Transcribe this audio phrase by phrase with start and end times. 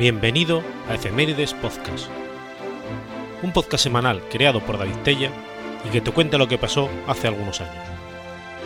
[0.00, 2.08] Bienvenido a Efemérides Podcast,
[3.42, 5.30] un podcast semanal creado por David Tella
[5.86, 7.84] y que te cuenta lo que pasó hace algunos años.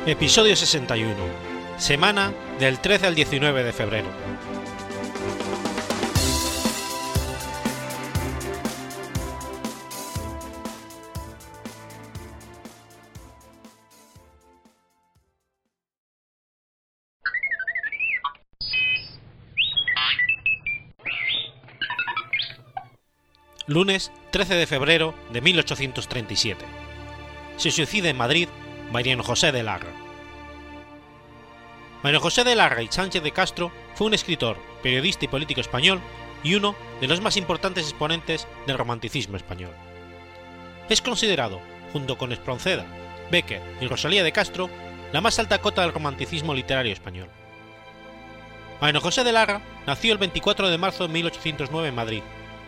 [0.07, 1.13] Episodio 61,
[1.77, 4.07] semana del 13 al 19 de febrero.
[23.75, 26.65] Lunes 13 de febrero de 1837.
[27.57, 28.49] Se suicida en Madrid
[28.93, 29.91] Mariano José de Larra.
[32.05, 36.01] Mariano José de Larra y Sánchez de Castro fue un escritor, periodista y político español
[36.45, 39.73] y uno de los más importantes exponentes del romanticismo español.
[40.89, 41.61] Es considerado,
[41.93, 42.87] junto con Espronceda,
[43.33, 44.71] Becker y Rosalía de Castro,
[45.13, 47.29] la más alta cota del romanticismo literario español.
[48.81, 52.23] Mariano José de Larra nació el 24 de marzo de 1809 en Madrid,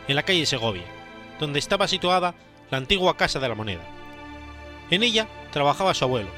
[0.08, 0.95] en la calle Segovia,
[1.38, 2.34] donde estaba situada
[2.70, 3.84] la antigua Casa de la Moneda.
[4.90, 6.28] En ella trabajaba su abuelo,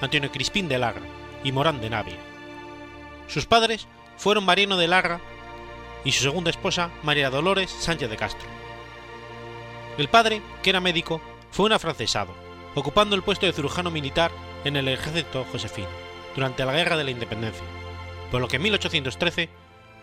[0.00, 1.02] Antonio Crispín de Larra
[1.42, 2.18] y Morán de Navia.
[3.28, 5.20] Sus padres fueron Mariano de Larra
[6.04, 8.48] y su segunda esposa María Dolores Sánchez de Castro.
[9.96, 12.34] El padre, que era médico, fue un afrancesado,
[12.74, 14.30] ocupando el puesto de cirujano militar
[14.64, 15.88] en el ejército josefino
[16.34, 17.64] durante la Guerra de la Independencia,
[18.30, 19.48] por lo que en 1813,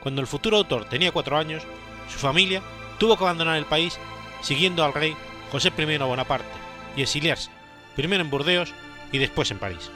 [0.01, 1.63] cuando el futuro autor tenía cuatro años,
[2.09, 2.61] su familia
[2.97, 3.99] tuvo que abandonar el país
[4.41, 5.15] siguiendo al rey
[5.51, 6.49] José I Bonaparte
[6.95, 7.49] y exiliarse,
[7.95, 8.73] primero en Burdeos
[9.11, 9.91] y después en París.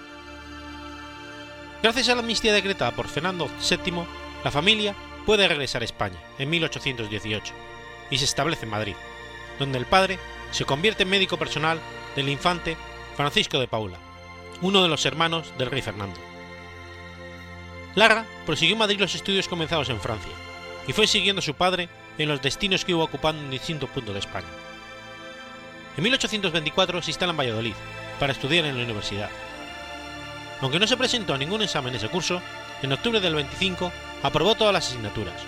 [1.81, 4.03] Gracias a la amnistía decretada por Fernando VII,
[4.43, 7.53] la familia puede regresar a España en 1818
[8.09, 8.95] y se establece en Madrid,
[9.59, 10.19] donde el padre
[10.51, 11.79] se convierte en médico personal
[12.15, 12.77] del infante
[13.15, 13.97] Francisco de Paula,
[14.61, 16.19] uno de los hermanos del rey Fernando.
[17.95, 20.31] Larra prosiguió en Madrid los estudios comenzados en Francia
[20.87, 24.13] y fue siguiendo a su padre en los destinos que iba ocupando en distintos puntos
[24.13, 24.47] de España.
[25.97, 27.75] En 1824 se instala en Valladolid
[28.19, 29.29] para estudiar en la universidad.
[30.61, 32.41] Aunque no se presentó a ningún examen ese curso,
[32.81, 33.91] en octubre del 25
[34.23, 35.41] aprobó todas las asignaturas.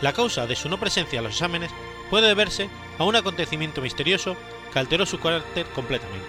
[0.00, 1.70] La causa de su no presencia a los exámenes
[2.10, 2.68] puede deberse
[2.98, 4.36] a un acontecimiento misterioso
[4.72, 6.26] que alteró su carácter completamente.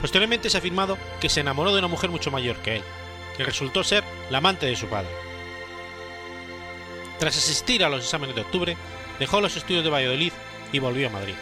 [0.00, 2.82] Posteriormente se ha afirmado que se enamoró de una mujer mucho mayor que él,
[3.36, 5.25] que resultó ser la amante de su padre.
[7.18, 8.76] Tras asistir a los exámenes de octubre,
[9.18, 10.32] dejó los estudios de Valladolid
[10.72, 11.34] y volvió a Madrid.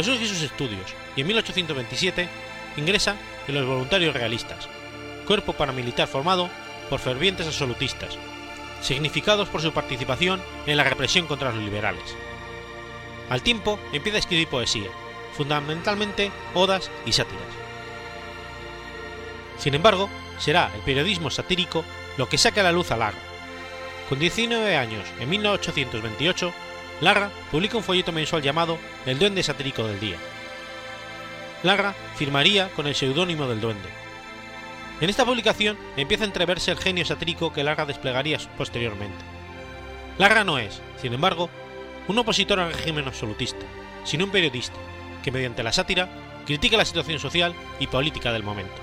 [0.00, 2.28] Eso sus estudios y en 1827
[2.76, 4.68] ingresa en los Voluntarios Realistas,
[5.26, 6.50] cuerpo paramilitar formado
[6.90, 8.18] por fervientes absolutistas,
[8.80, 12.02] significados por su participación en la represión contra los liberales.
[13.30, 14.90] Al tiempo empieza a escribir poesía,
[15.36, 17.42] fundamentalmente odas y sátiras.
[19.58, 21.84] Sin embargo, será el periodismo satírico
[22.16, 23.18] lo que saca a la luz a Larra,
[24.08, 26.52] con 19 años, en 1828,
[27.00, 30.16] Larra publica un folleto mensual llamado El Duende Satírico del Día.
[31.62, 33.88] Larra firmaría con el seudónimo del Duende.
[35.00, 39.24] En esta publicación empieza a entreverse el genio satírico que Larra desplegaría posteriormente.
[40.18, 41.50] Larra no es, sin embargo,
[42.06, 43.64] un opositor al régimen absolutista,
[44.04, 44.76] sino un periodista
[45.22, 46.08] que mediante la sátira
[46.46, 48.76] critica la situación social y política del momento.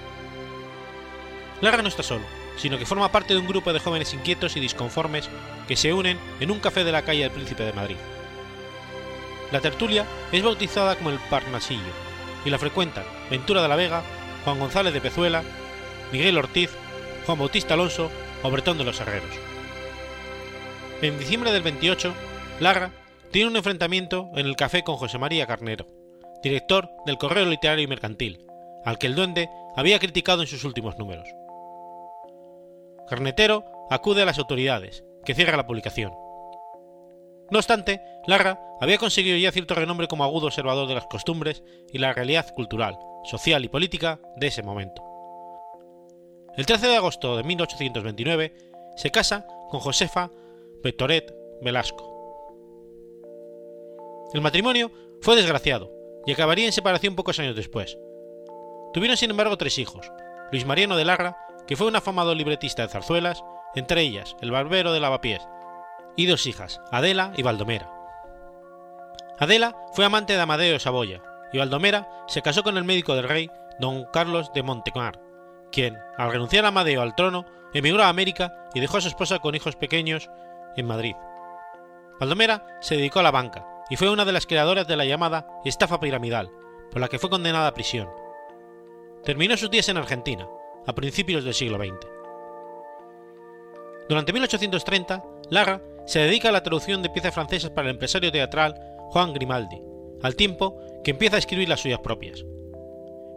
[1.62, 2.26] Larra no está solo,
[2.58, 5.30] sino que forma parte de un grupo de jóvenes inquietos y disconformes
[5.68, 7.98] que se unen en un café de la calle del Príncipe de Madrid.
[9.52, 11.82] La tertulia es bautizada como el Parnasillo
[12.46, 14.04] y la frecuentan Ventura de la Vega,
[14.46, 15.44] Juan González de Pezuela,
[16.12, 16.72] Miguel Ortiz,
[17.26, 18.10] Juan Bautista Alonso
[18.44, 19.30] o Bretón de los Herreros.
[21.02, 22.14] En diciembre del 28,
[22.60, 22.92] Larra
[23.32, 25.88] tiene un enfrentamiento en el café con José María Carnero,
[26.44, 28.46] director del Correo Literario y Mercantil,
[28.86, 31.28] al que el duende había criticado en sus últimos números.
[33.12, 36.14] Carnetero acude a las autoridades, que cierra la publicación.
[37.50, 41.62] No obstante, Larra había conseguido ya cierto renombre como agudo observador de las costumbres
[41.92, 45.04] y la realidad cultural, social y política de ese momento.
[46.56, 48.54] El 13 de agosto de 1829
[48.96, 50.32] se casa con Josefa
[50.82, 52.08] Vectoret Velasco.
[54.34, 55.92] El matrimonio fue desgraciado
[56.26, 57.98] y acabaría en separación pocos años después.
[58.94, 60.10] Tuvieron sin embargo tres hijos,
[60.54, 61.36] Luis Mariano de Larra
[61.68, 63.44] que fue un afamado libretista de zarzuelas,
[63.76, 65.42] entre ellas El Barbero de Lavapiés,
[66.16, 67.90] y dos hijas, Adela y Baldomera.
[69.40, 71.22] Adela fue amante de Amadeo de Saboya,
[71.52, 73.50] y Baldomera se casó con el médico del rey,
[73.80, 75.20] don Carlos de Montemar,
[75.72, 79.40] quien, al renunciar a Amadeo al trono, emigró a América y dejó a su esposa
[79.40, 80.30] con hijos pequeños
[80.76, 81.16] en Madrid.
[82.20, 85.48] Baldomera se dedicó a la banca y fue una de las creadoras de la llamada
[85.66, 86.52] estafa piramidal,
[86.92, 88.10] por la que fue condenada a prisión.
[89.24, 90.48] Terminó sus días en Argentina,
[90.86, 92.08] a principios del siglo XX.
[94.10, 98.76] Durante 1830, Larra se dedica a la traducción de piezas francesas para el empresario teatral
[99.12, 99.82] Juan Grimaldi,
[100.22, 102.46] al tiempo que empieza a escribir las suyas propias.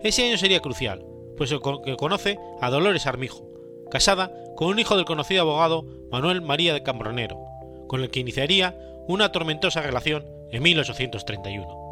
[0.02, 1.04] Ese año sería crucial,
[1.36, 1.54] pues
[1.96, 3.44] conoce a Dolores Armijo,
[3.90, 7.38] casada con un hijo del conocido abogado Manuel María de Cambronero,
[7.86, 11.84] con el que iniciaría una tormentosa relación en 1831.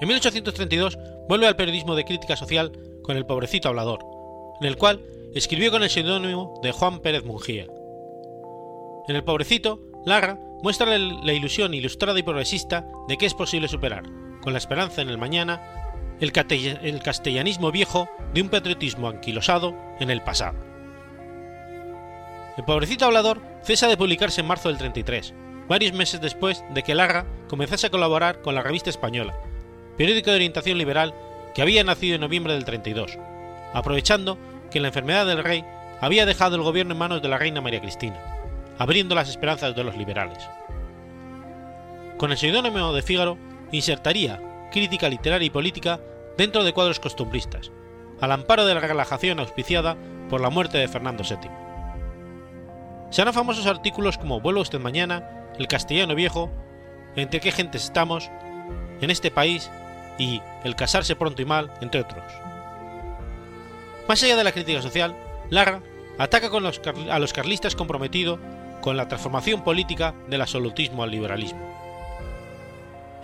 [0.00, 2.72] En 1832 vuelve al periodismo de crítica social
[3.06, 4.00] con El pobrecito hablador,
[4.60, 5.00] en el cual
[5.34, 7.66] escribió con el seudónimo de Juan Pérez Mungía.
[9.06, 14.02] En El pobrecito, Larra muestra la ilusión ilustrada y progresista de que es posible superar,
[14.42, 15.62] con la esperanza en el mañana,
[16.20, 20.58] el, castellanismo viejo de un patriotismo anquilosado en el pasado.
[22.56, 25.34] El pobrecito hablador cesa de publicarse en marzo del 33,
[25.68, 29.38] varios meses después de que Larra comenzase a colaborar con la Revista Española,
[29.96, 31.14] periódico de orientación liberal
[31.56, 33.18] que había nacido en noviembre del 32,
[33.72, 34.36] aprovechando
[34.70, 35.64] que la enfermedad del rey
[36.02, 38.20] había dejado el gobierno en manos de la reina María Cristina,
[38.76, 40.36] abriendo las esperanzas de los liberales.
[42.18, 43.38] Con el seudónimo de Fígaro
[43.72, 45.98] insertaría crítica literaria y política
[46.36, 47.72] dentro de cuadros costumbristas,
[48.20, 49.96] al amparo de la relajación auspiciada
[50.28, 51.50] por la muerte de Fernando VII.
[53.08, 56.50] Serán famosos artículos como Vuelva usted mañana, El castellano viejo,
[57.16, 58.30] Entre qué gentes estamos,
[59.00, 59.70] En este país
[60.18, 62.24] y El casarse pronto y mal, entre otros.
[64.08, 65.16] Más allá de la crítica social,
[65.50, 65.80] Larra
[66.18, 68.38] ataca a los carlistas comprometido
[68.80, 71.60] con la transformación política del absolutismo al liberalismo.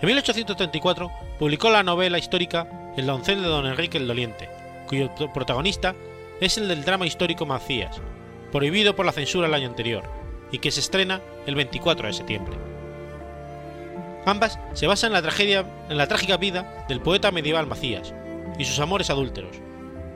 [0.01, 2.67] En 1834 publicó la novela histórica
[2.97, 4.49] El doncel de don Enrique el Doliente,
[4.87, 5.95] cuyo protagonista
[6.41, 8.01] es el del drama histórico Macías,
[8.51, 10.03] prohibido por la censura el año anterior,
[10.51, 12.72] y que se estrena el 24 de septiembre.
[14.25, 18.13] Ambas se basan en la, tragedia, en la trágica vida del poeta medieval Macías
[18.57, 19.57] y sus amores adúlteros,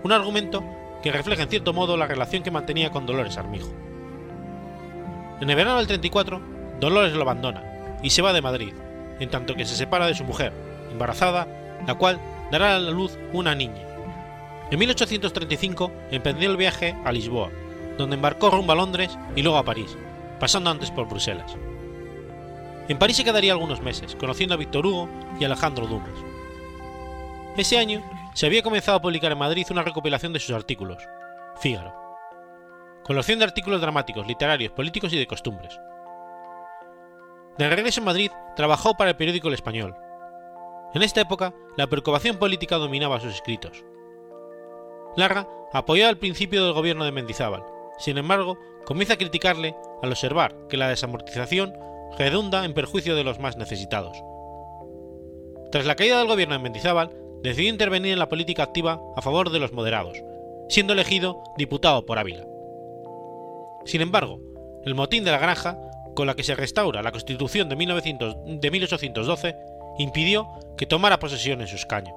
[0.03, 0.63] un argumento
[1.03, 3.69] que refleja en cierto modo la relación que mantenía con Dolores Armijo.
[5.41, 6.41] En el verano del 34,
[6.79, 7.63] Dolores lo abandona
[8.01, 8.73] y se va de Madrid,
[9.19, 10.53] en tanto que se separa de su mujer,
[10.91, 11.47] embarazada,
[11.85, 12.19] la cual
[12.51, 13.83] dará a la luz una niña.
[14.71, 17.49] En 1835 emprendió el viaje a Lisboa,
[17.97, 19.97] donde embarcó rumbo a Londres y luego a París,
[20.39, 21.55] pasando antes por Bruselas.
[22.87, 26.13] En París se quedaría algunos meses, conociendo a Víctor Hugo y Alejandro Dumas.
[27.57, 28.01] Ese año
[28.33, 31.03] se había comenzado a publicar en Madrid una recopilación de sus artículos,
[31.59, 31.93] Fígaro,
[33.03, 35.77] colección de artículos dramáticos, literarios, políticos y de costumbres.
[37.57, 39.95] De regreso en Madrid, trabajó para el periódico El Español.
[40.93, 43.83] En esta época, la preocupación política dominaba sus escritos.
[45.17, 47.63] Larra apoyó al principio del gobierno de Mendizábal,
[47.97, 51.73] sin embargo, comienza a criticarle al observar que la desamortización
[52.17, 54.17] redunda en perjuicio de los más necesitados.
[55.71, 57.11] Tras la caída del gobierno de Mendizábal,
[57.43, 60.17] decidió intervenir en la política activa a favor de los moderados,
[60.69, 62.45] siendo elegido diputado por Ávila.
[63.85, 64.41] Sin embargo,
[64.83, 65.77] el motín de la granja,
[66.15, 69.55] con la que se restaura la Constitución de, 1812,
[69.99, 72.13] impidió que tomara posesión en su escaño.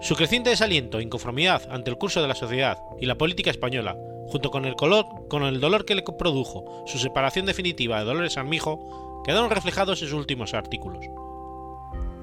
[0.00, 3.96] Su creciente desaliento e inconformidad ante el curso de la sociedad y la política española,
[4.28, 4.74] junto con el,
[5.60, 10.54] dolor que le produjo su separación definitiva de Dolores Armijo, quedaron reflejados en sus últimos
[10.54, 11.04] artículos.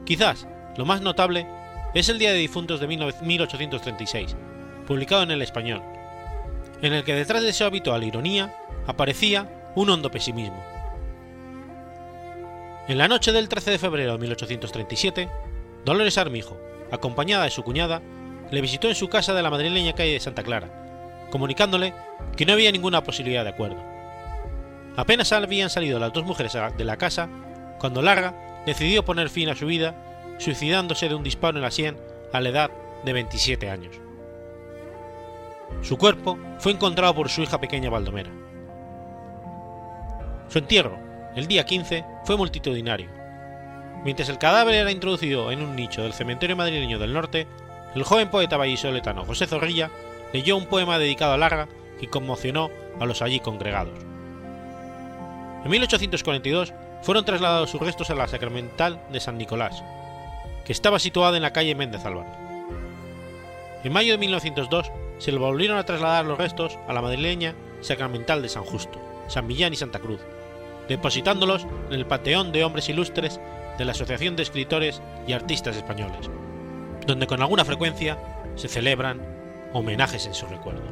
[0.06, 1.48] Quizás lo más notable
[1.94, 4.36] es el Día de Difuntos de 1836,
[4.86, 5.82] publicado en el español,
[6.82, 10.64] en el que detrás de ese habitual ironía aparecía un hondo pesimismo.
[12.88, 15.30] En la noche del 13 de febrero de 1837,
[15.86, 16.56] Dolores Armijo,
[16.92, 18.02] acompañada de su cuñada,
[18.52, 20.85] le visitó en su casa de la madrileña calle de Santa Clara,
[21.36, 21.94] comunicándole
[22.38, 23.84] que no había ninguna posibilidad de acuerdo.
[24.96, 27.28] Apenas habían salido las dos mujeres de la casa
[27.78, 29.94] cuando Larga decidió poner fin a su vida
[30.38, 31.98] suicidándose de un disparo en la sien
[32.32, 32.72] a la edad
[33.04, 33.98] de 27 años.
[35.82, 38.32] Su cuerpo fue encontrado por su hija pequeña Baldomera.
[40.48, 40.98] Su entierro,
[41.36, 43.10] el día 15, fue multitudinario.
[44.06, 47.46] Mientras el cadáver era introducido en un nicho del cementerio madrileño del norte,
[47.94, 49.92] el joven poeta vallisoletano José Zorrilla
[50.34, 51.68] leyó un poema dedicado a Larga
[52.00, 53.94] que conmocionó a los allí congregados.
[55.64, 59.84] En 1842 fueron trasladados sus restos a la Sacramental de San Nicolás,
[60.66, 62.30] que estaba situada en la calle Méndez Álvaro.
[63.84, 68.42] En mayo de 1902 se le volvieron a trasladar los restos a la madrileña sacramental
[68.42, 70.20] de San Justo, San Millán y Santa Cruz,
[70.88, 73.40] depositándolos en el Panteón de Hombres Ilustres
[73.78, 76.30] de la Asociación de Escritores y Artistas Españoles,
[77.06, 78.18] donde con alguna frecuencia
[78.56, 79.35] se celebran
[79.76, 80.84] homenajes en su recuerdo.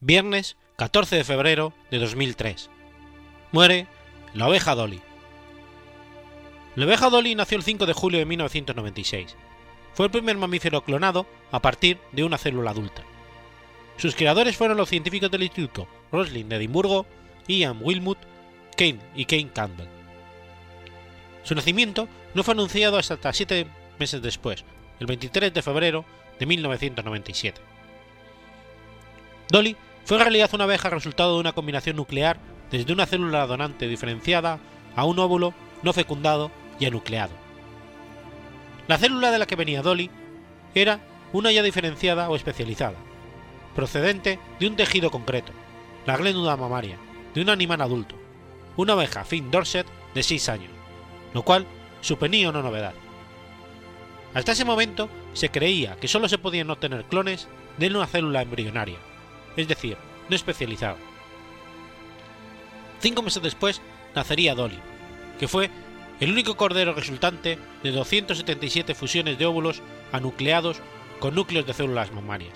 [0.00, 2.70] Viernes 14 de febrero de 2003.
[3.52, 3.86] Muere
[4.32, 5.02] la oveja Dolly.
[6.74, 9.36] La oveja Dolly nació el 5 de julio de 1996.
[9.92, 13.02] Fue el primer mamífero clonado a partir de una célula adulta.
[13.98, 17.04] Sus creadores fueron los científicos del Instituto Roslin de Edimburgo,
[17.46, 18.18] Ian Wilmut,
[18.76, 19.88] Kane y Kane Campbell.
[21.42, 23.66] Su nacimiento no fue anunciado hasta siete
[23.98, 24.64] meses después,
[24.98, 26.06] el 23 de febrero
[26.38, 27.60] de 1997.
[29.50, 29.76] Dolly
[30.10, 32.36] fue en realidad una abeja resultado de una combinación nuclear
[32.68, 34.58] desde una célula donante diferenciada
[34.96, 36.50] a un óvulo no fecundado
[36.80, 37.30] y anucleado.
[38.88, 40.10] La célula de la que venía Dolly
[40.74, 40.98] era
[41.32, 42.96] una ya diferenciada o especializada,
[43.76, 45.52] procedente de un tejido concreto,
[46.06, 46.98] la glándula mamaria,
[47.32, 48.16] de un animal adulto,
[48.76, 50.72] una oveja Finn Dorset de 6 años,
[51.34, 51.66] lo cual
[52.00, 52.94] suponía una novedad.
[54.34, 57.46] Hasta ese momento se creía que solo se podían obtener clones
[57.78, 58.98] de una célula embrionaria,
[59.60, 59.96] es decir,
[60.28, 60.96] no especializada.
[63.00, 63.80] Cinco meses después
[64.14, 64.78] nacería Dolly,
[65.38, 65.70] que fue
[66.20, 70.80] el único cordero resultante de 277 fusiones de óvulos anucleados
[71.18, 72.52] con núcleos de células mamarias.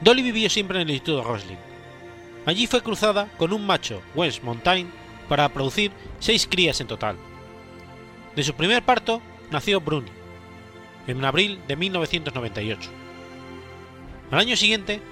[0.00, 1.58] Dolly vivió siempre en el Instituto Roslin.
[2.46, 4.90] Allí fue cruzada con un macho, West Montaigne,
[5.28, 7.16] para producir seis crías en total.
[8.34, 10.10] De su primer parto nació Bruni,
[11.06, 12.90] en abril de 1998.
[14.30, 15.02] Al año siguiente,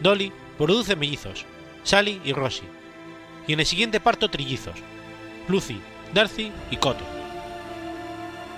[0.00, 1.44] Dolly produce mellizos,
[1.82, 2.68] Sally y Rosie,
[3.46, 4.76] y en el siguiente parto trillizos,
[5.48, 5.80] Lucy,
[6.12, 7.04] Darcy y Coto.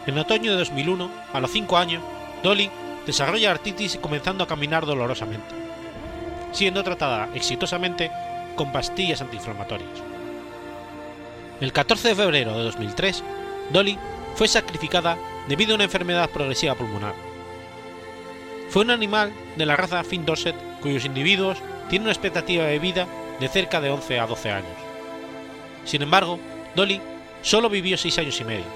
[0.07, 2.03] En otoño de 2001, a los 5 años,
[2.43, 2.71] Dolly
[3.07, 5.55] desarrolla artritis comenzando a caminar dolorosamente,
[6.53, 8.11] siendo tratada exitosamente
[8.57, 10.03] con pastillas antiinflamatorias.
[11.61, 13.23] El 14 de febrero de 2003,
[13.73, 13.99] Dolly
[14.35, 15.19] fue sacrificada
[15.49, 17.15] debido a una enfermedad progresiva pulmonar.
[18.71, 21.59] Fue un animal de la raza Finn Dorset cuyos individuos
[21.89, 23.07] tienen una expectativa de vida
[23.41, 24.77] de cerca de 11 a 12 años.
[25.85, 26.39] Sin embargo,
[26.75, 27.01] Dolly
[27.43, 28.67] solo vivió 6 años y medio.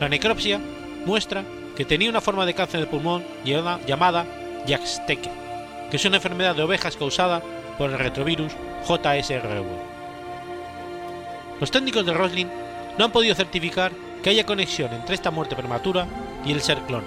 [0.00, 0.60] La necropsia
[1.04, 1.44] muestra
[1.76, 4.26] que tenía una forma de cáncer de pulmón llamada
[4.66, 5.30] Jacksteke,
[5.90, 7.42] que es una enfermedad de ovejas causada
[7.78, 8.52] por el retrovirus
[8.86, 9.66] JSRV.
[11.60, 12.50] Los técnicos de Roslin
[12.98, 16.06] no han podido certificar que haya conexión entre esta muerte prematura
[16.44, 17.04] y el ser clon,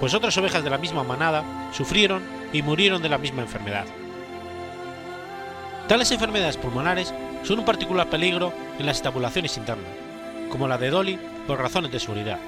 [0.00, 3.84] pues otras ovejas de la misma manada sufrieron y murieron de la misma enfermedad.
[5.86, 7.14] Tales enfermedades pulmonares
[7.44, 9.90] son un particular peligro en las estabulaciones internas,
[10.50, 12.38] como la de Dolly por razones de seguridad.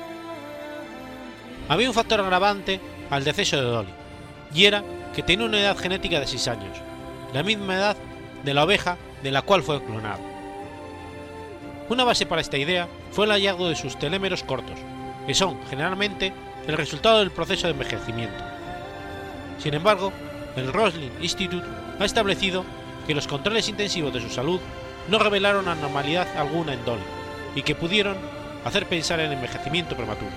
[1.68, 2.80] Había un factor agravante
[3.10, 3.92] al deceso de Dolly,
[4.54, 4.82] y era
[5.14, 6.78] que tenía una edad genética de 6 años,
[7.32, 7.96] la misma edad
[8.44, 10.20] de la oveja de la cual fue clonado.
[11.88, 14.78] Una base para esta idea fue el hallazgo de sus telémeros cortos,
[15.26, 16.32] que son generalmente
[16.66, 18.59] el resultado del proceso de envejecimiento.
[19.60, 20.12] Sin embargo,
[20.56, 21.66] el Roslin Institute
[21.98, 22.64] ha establecido
[23.06, 24.60] que los controles intensivos de su salud
[25.08, 27.02] no revelaron anormalidad alguna en Dolly
[27.54, 28.16] y que pudieron
[28.64, 30.30] hacer pensar en envejecimiento prematuro.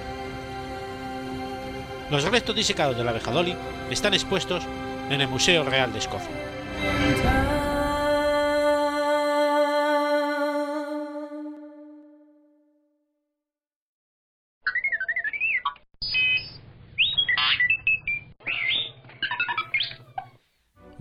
[2.09, 3.55] Los restos disecados de la abeja Dolly
[3.89, 4.63] están expuestos
[5.09, 6.29] en el Museo Real de Escocia.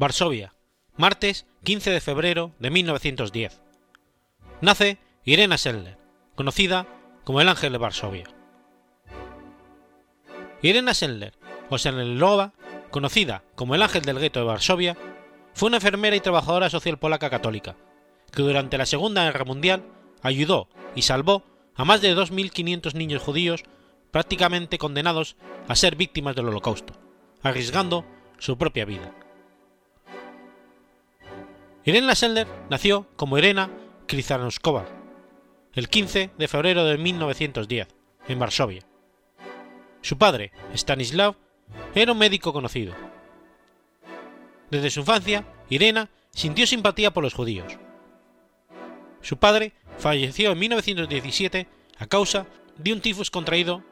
[0.03, 0.53] Varsovia,
[0.97, 3.61] martes 15 de febrero de 1910.
[4.61, 5.97] Nace Irena Sendler,
[6.35, 6.89] conocida
[7.23, 8.25] como el Ángel de Varsovia.
[10.61, 11.39] Irena Sendler,
[11.71, 12.53] o Sendlerova,
[12.91, 14.97] conocida como el Ángel del Gueto de Varsovia,
[15.55, 17.77] fue una enfermera y trabajadora social polaca católica,
[18.33, 19.85] que durante la Segunda Guerra Mundial
[20.21, 21.45] ayudó y salvó
[21.77, 23.63] a más de 2.500 niños judíos
[24.11, 25.37] prácticamente condenados
[25.69, 26.93] a ser víctimas del Holocausto,
[27.45, 28.05] arriesgando
[28.41, 29.15] su propia vida.
[31.85, 33.69] Irena Sendler nació como Irena
[34.07, 34.87] Krzyzanowska
[35.75, 37.89] el 15 de febrero de 1910
[38.29, 38.83] en Varsovia.
[40.01, 41.35] Su padre, Stanislav,
[41.95, 42.95] era un médico conocido.
[44.71, 47.79] Desde su infancia, Irena sintió simpatía por los judíos.
[49.21, 51.67] Su padre falleció en 1917
[51.99, 52.47] a causa
[52.77, 53.83] de un tifus contraído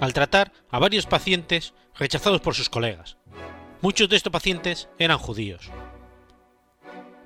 [0.00, 3.16] al tratar a varios pacientes rechazados por sus colegas.
[3.80, 5.70] Muchos de estos pacientes eran judíos.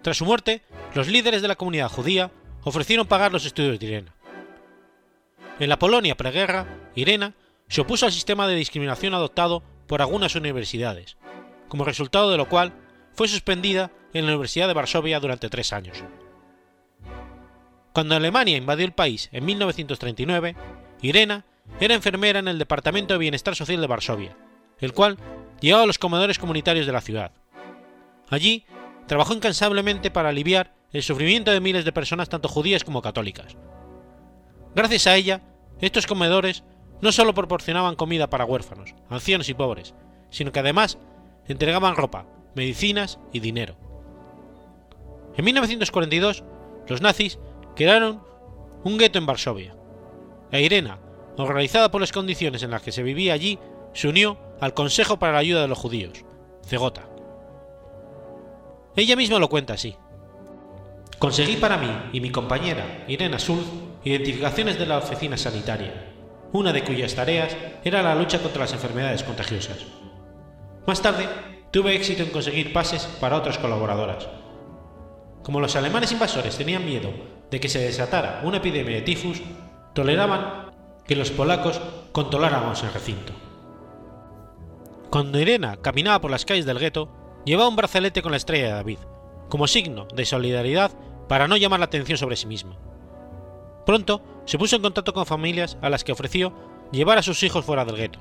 [0.06, 0.62] Tras su muerte,
[0.94, 2.30] los líderes de la comunidad judía
[2.62, 4.14] ofrecieron pagar los estudios de Irena.
[5.58, 7.34] En la Polonia preguerra, Irena
[7.66, 11.16] se opuso al sistema de discriminación adoptado por algunas universidades,
[11.66, 12.72] como resultado de lo cual
[13.14, 16.04] fue suspendida en la Universidad de Varsovia durante tres años.
[17.92, 20.54] Cuando Alemania invadió el país en 1939,
[21.02, 21.44] Irena
[21.80, 24.36] era enfermera en el Departamento de Bienestar Social de Varsovia,
[24.78, 25.18] el cual
[25.60, 27.32] llevaba los comedores comunitarios de la ciudad,
[28.28, 28.64] Allí
[29.06, 33.56] trabajó incansablemente para aliviar el sufrimiento de miles de personas tanto judías como católicas.
[34.74, 35.42] Gracias a ella,
[35.80, 36.64] estos comedores
[37.00, 39.94] no solo proporcionaban comida para huérfanos, ancianos y pobres,
[40.30, 40.98] sino que además
[41.46, 43.76] entregaban ropa, medicinas y dinero.
[45.36, 46.44] En 1942,
[46.88, 47.38] los nazis
[47.74, 48.22] crearon
[48.84, 49.76] un gueto en Varsovia.
[50.50, 50.98] E Irena,
[51.36, 53.58] organizada por las condiciones en las que se vivía allí,
[53.92, 56.24] se unió al Consejo para la Ayuda de los Judíos,
[56.64, 57.08] Cegota.
[58.96, 59.94] Ella misma lo cuenta así.
[61.18, 63.66] Conseguí para mí y mi compañera, Irena Sulz,
[64.04, 66.12] identificaciones de la oficina sanitaria,
[66.52, 69.78] una de cuyas tareas era la lucha contra las enfermedades contagiosas.
[70.86, 71.28] Más tarde,
[71.70, 74.28] tuve éxito en conseguir pases para otras colaboradoras.
[75.42, 77.10] Como los alemanes invasores tenían miedo
[77.50, 79.42] de que se desatara una epidemia de tifus,
[79.94, 80.70] toleraban
[81.06, 81.80] que los polacos
[82.12, 83.32] controláramos el recinto.
[85.10, 88.72] Cuando Irena caminaba por las calles del gueto, llevaba un brazalete con la estrella de
[88.72, 88.98] David,
[89.48, 90.90] como signo de solidaridad
[91.28, 92.76] para no llamar la atención sobre sí misma.
[93.86, 96.52] Pronto se puso en contacto con familias a las que ofreció
[96.92, 98.20] llevar a sus hijos fuera del gueto,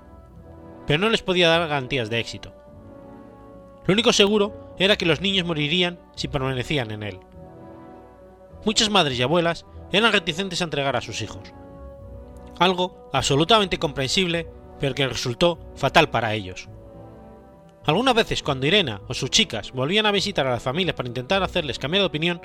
[0.88, 2.54] pero no les podía dar garantías de éxito.
[3.86, 7.20] Lo único seguro era que los niños morirían si permanecían en él.
[8.64, 11.52] Muchas madres y abuelas eran reticentes a entregar a sus hijos,
[12.60, 14.48] algo absolutamente comprensible,
[14.80, 16.70] pero que resultó fatal para ellos.
[17.86, 21.44] Algunas veces cuando Irena o sus chicas volvían a visitar a las familias para intentar
[21.44, 22.42] hacerles cambiar de opinión,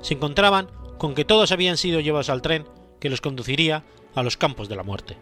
[0.00, 2.66] se encontraban con que todos habían sido llevados al tren
[2.98, 3.84] que los conduciría
[4.14, 5.16] a los campos de la muerte.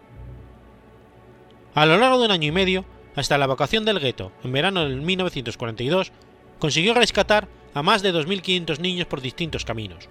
[1.74, 4.84] A lo largo de un año y medio, hasta la evacuación del gueto en verano
[4.84, 6.12] del 1942,
[6.58, 10.08] consiguió rescatar a más de 2.500 niños por distintos caminos.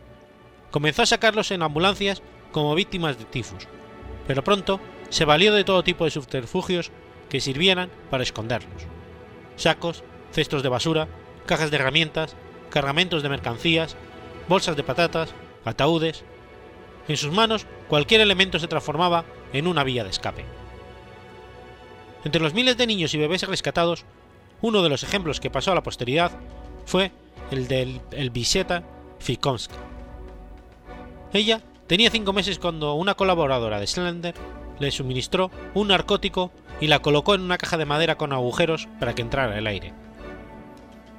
[0.69, 3.67] Comenzó a sacarlos en ambulancias como víctimas de tifus,
[4.27, 4.79] pero pronto
[5.09, 6.91] se valió de todo tipo de subterfugios
[7.27, 8.87] que sirvieran para esconderlos
[9.57, 11.07] sacos, cestos de basura,
[11.45, 12.35] cajas de herramientas,
[12.69, 13.97] cargamentos de mercancías,
[14.47, 15.33] bolsas de patatas,
[15.65, 16.23] ataúdes.
[17.07, 20.45] En sus manos cualquier elemento se transformaba en una vía de escape.
[22.23, 24.05] Entre los miles de niños y bebés rescatados,
[24.61, 26.31] uno de los ejemplos que pasó a la posteridad
[26.85, 27.11] fue
[27.51, 28.83] el del Elviseta
[29.19, 29.71] Fikonsk.
[31.33, 34.35] Ella tenía cinco meses cuando una colaboradora de Slender
[34.79, 39.15] le suministró un narcótico y la colocó en una caja de madera con agujeros para
[39.15, 39.93] que entrara el aire.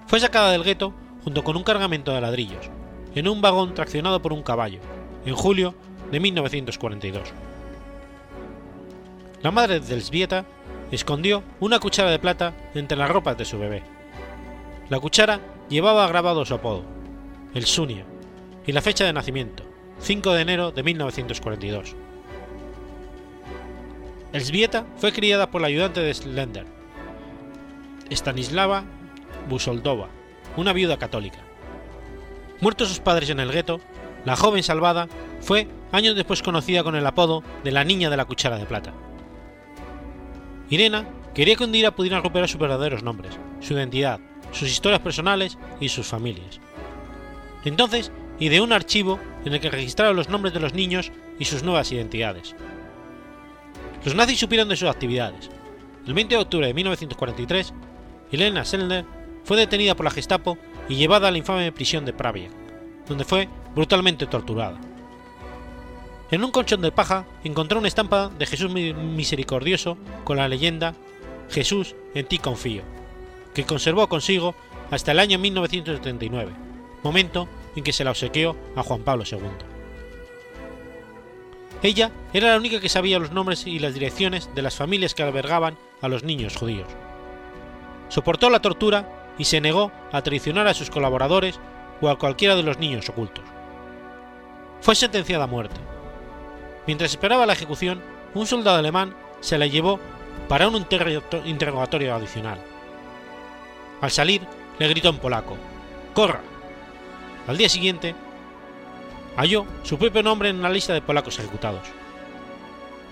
[0.06, 0.94] Fue sacada del gueto
[1.24, 2.70] junto con un cargamento de ladrillos,
[3.14, 4.80] en un vagón traccionado por un caballo,
[5.26, 5.74] en julio
[6.10, 7.32] de 1942.
[9.42, 10.44] La madre de Elsbieta
[10.90, 13.82] escondió una cuchara de plata entre las ropas de su bebé.
[14.88, 16.82] La cuchara llevaba grabado su apodo,
[17.54, 18.04] el Sunia,
[18.66, 19.64] y la fecha de nacimiento,
[20.00, 21.94] 5 de enero de 1942.
[24.32, 26.66] Elsbieta fue criada por la ayudante de Slender,
[28.10, 28.84] Stanislava
[29.48, 30.08] Busoldova,
[30.56, 31.38] una viuda católica.
[32.60, 33.80] Muertos sus padres en el gueto,
[34.26, 35.08] la joven salvada
[35.40, 38.92] fue años después conocida con el apodo de la niña de la cuchara de plata.
[40.68, 44.20] Irena quería que un día pudieran recuperar sus verdaderos nombres, su identidad,
[44.52, 46.60] sus historias personales y sus familias.
[47.64, 51.62] Entonces ideó un archivo en el que registrara los nombres de los niños y sus
[51.62, 52.54] nuevas identidades.
[54.04, 55.50] Los nazis supieron de sus actividades.
[56.06, 57.74] El 20 de octubre de 1943,
[58.32, 59.04] Elena Sellner
[59.44, 60.58] fue detenida por la Gestapo
[60.88, 62.48] y llevada a la infame prisión de Pravia,
[63.06, 64.78] donde fue brutalmente torturada.
[66.30, 70.94] En un colchón de paja encontró una estampa de Jesús misericordioso con la leyenda
[71.50, 72.82] Jesús, en ti confío,
[73.54, 74.54] que conservó consigo
[74.90, 76.52] hasta el año 1979,
[77.02, 79.38] momento en que se la obsequió a Juan Pablo II.
[81.82, 85.22] Ella era la única que sabía los nombres y las direcciones de las familias que
[85.22, 86.88] albergaban a los niños judíos.
[88.08, 91.60] Soportó la tortura y se negó a traicionar a sus colaboradores
[92.00, 93.44] o a cualquiera de los niños ocultos.
[94.80, 95.80] Fue sentenciada a muerte.
[96.86, 98.02] Mientras esperaba la ejecución,
[98.34, 100.00] un soldado alemán se la llevó
[100.48, 100.86] para un
[101.44, 102.58] interrogatorio adicional.
[104.00, 104.42] Al salir,
[104.78, 105.56] le gritó en polaco,
[106.14, 106.40] ¡Corra!
[107.46, 108.14] Al día siguiente,
[109.38, 111.86] halló su propio nombre en una lista de polacos ejecutados.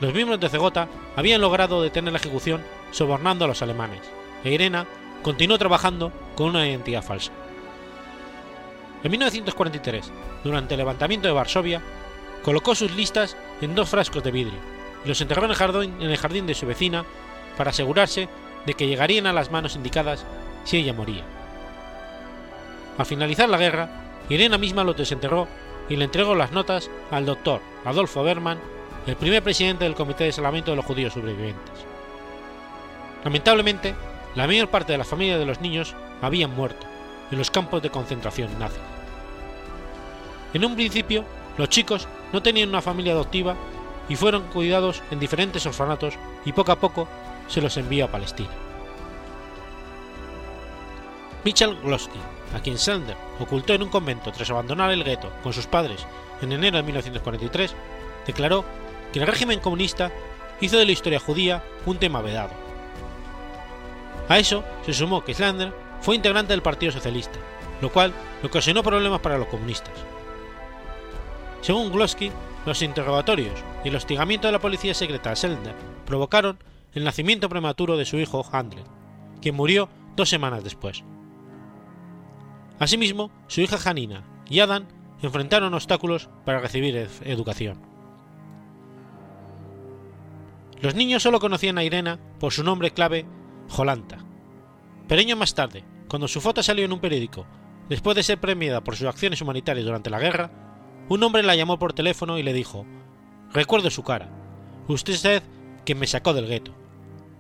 [0.01, 4.01] Los miembros de Cegota habían logrado detener la ejecución sobornando a los alemanes,
[4.43, 4.87] e Irena
[5.23, 7.31] continuó trabajando con una identidad falsa.
[9.05, 10.11] En 1943,
[10.43, 11.81] durante el levantamiento de Varsovia,
[12.43, 14.59] colocó sus listas en dos frascos de vidrio
[15.05, 17.05] y los enterró en el jardín, en el jardín de su vecina
[17.57, 18.29] para asegurarse
[18.67, 20.27] de que llegarían a las manos indicadas
[20.65, 21.23] si ella moría.
[22.99, 23.89] Al finalizar la guerra,
[24.29, 25.47] Irena misma los desenterró
[25.89, 28.59] y le entregó las notas al doctor Adolfo Berman,
[29.07, 31.75] el primer presidente del Comité de Salvamento de los Judíos Sobrevivientes.
[33.25, 33.95] Lamentablemente,
[34.35, 36.87] la mayor parte de la familia de los niños habían muerto,
[37.31, 38.81] en los campos de concentración nazis.
[40.55, 41.25] En un principio,
[41.59, 43.57] los chicos no tenían una familia adoptiva
[44.09, 47.09] y fueron cuidados en diferentes orfanatos y poco a poco
[47.49, 48.51] se los envió a Palestina.
[51.45, 52.19] Michel Glosky,
[52.55, 56.07] a quien Sander ocultó en un convento tras abandonar el gueto con sus padres
[56.41, 57.75] en enero de 1943,
[58.27, 58.65] declaró
[59.13, 60.11] que el régimen comunista
[60.61, 62.51] hizo de la historia judía un tema vedado.
[64.29, 67.39] A eso se sumó que Slander fue integrante del Partido Socialista,
[67.81, 69.95] lo cual ocasionó problemas para los comunistas.
[71.61, 72.31] Según Glosky,
[72.65, 76.59] los interrogatorios y el hostigamiento de la policía secreta a Slender provocaron
[76.95, 78.85] el nacimiento prematuro de su hijo Handler,
[79.41, 81.05] quien murió dos semanas después.
[82.79, 84.87] Asimismo, su hija Janina y Adam
[85.23, 87.81] enfrentaron obstáculos para recibir educación.
[90.81, 93.27] Los niños solo conocían a Irena por su nombre clave
[93.69, 94.19] Jolanta.
[95.09, 97.47] Pero años más tarde, cuando su foto salió en un periódico,
[97.89, 100.51] después de ser premiada por sus acciones humanitarias durante la guerra,
[101.09, 102.85] un hombre la llamó por teléfono y le dijo,
[103.53, 104.29] Recuerdo su cara,
[104.89, 105.43] usted es
[105.85, 106.73] quien me sacó del gueto.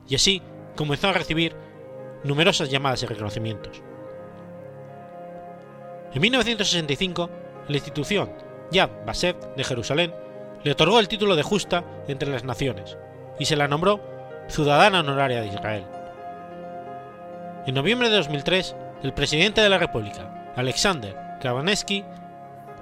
[0.09, 0.41] Y así
[0.77, 1.55] comenzó a recibir
[2.25, 3.83] numerosas llamadas y reconocimientos.
[6.17, 7.29] En 1965,
[7.69, 8.33] la institución
[8.71, 10.15] Yad Vashem de Jerusalén
[10.65, 12.97] le otorgó el título de justa entre las naciones
[13.39, 14.01] y se la nombró
[14.49, 15.85] ciudadana honoraria de Israel.
[17.67, 22.03] En noviembre de 2003, el presidente de la República, Alexander Kravaneski,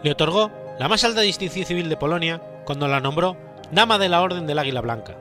[0.05, 3.37] le otorgó la más alta distinción civil de Polonia cuando la nombró
[3.73, 5.17] Dama de la Orden del Águila Blanca.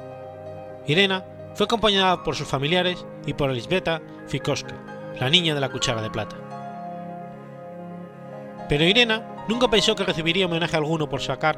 [0.86, 4.76] Irena fue acompañada por sus familiares y por Elisbeta Fikoska,
[5.20, 6.43] la niña de la cuchara de plata.
[8.70, 11.58] Pero Irena nunca pensó que recibiría homenaje alguno por sacar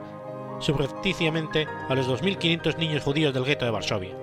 [0.60, 4.16] subrepticiamente a los 2.500 niños judíos del gueto de Varsovia,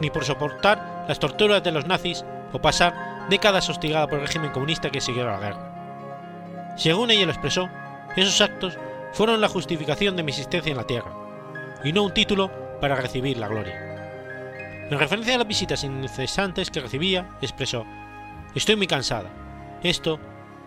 [0.00, 4.52] ni por soportar las torturas de los nazis o pasar décadas hostigada por el régimen
[4.52, 6.74] comunista que siguió la guerra.
[6.76, 7.68] Según ella lo expresó,
[8.16, 8.78] esos actos
[9.12, 11.12] fueron la justificación de mi existencia en la Tierra,
[11.84, 13.90] y no un título para recibir la gloria.
[14.90, 17.84] En referencia a las visitas incesantes que recibía, expresó,
[18.54, 19.30] Estoy muy cansada,
[19.82, 20.18] esto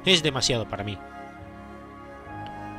[0.06, 0.98] es demasiado para mí.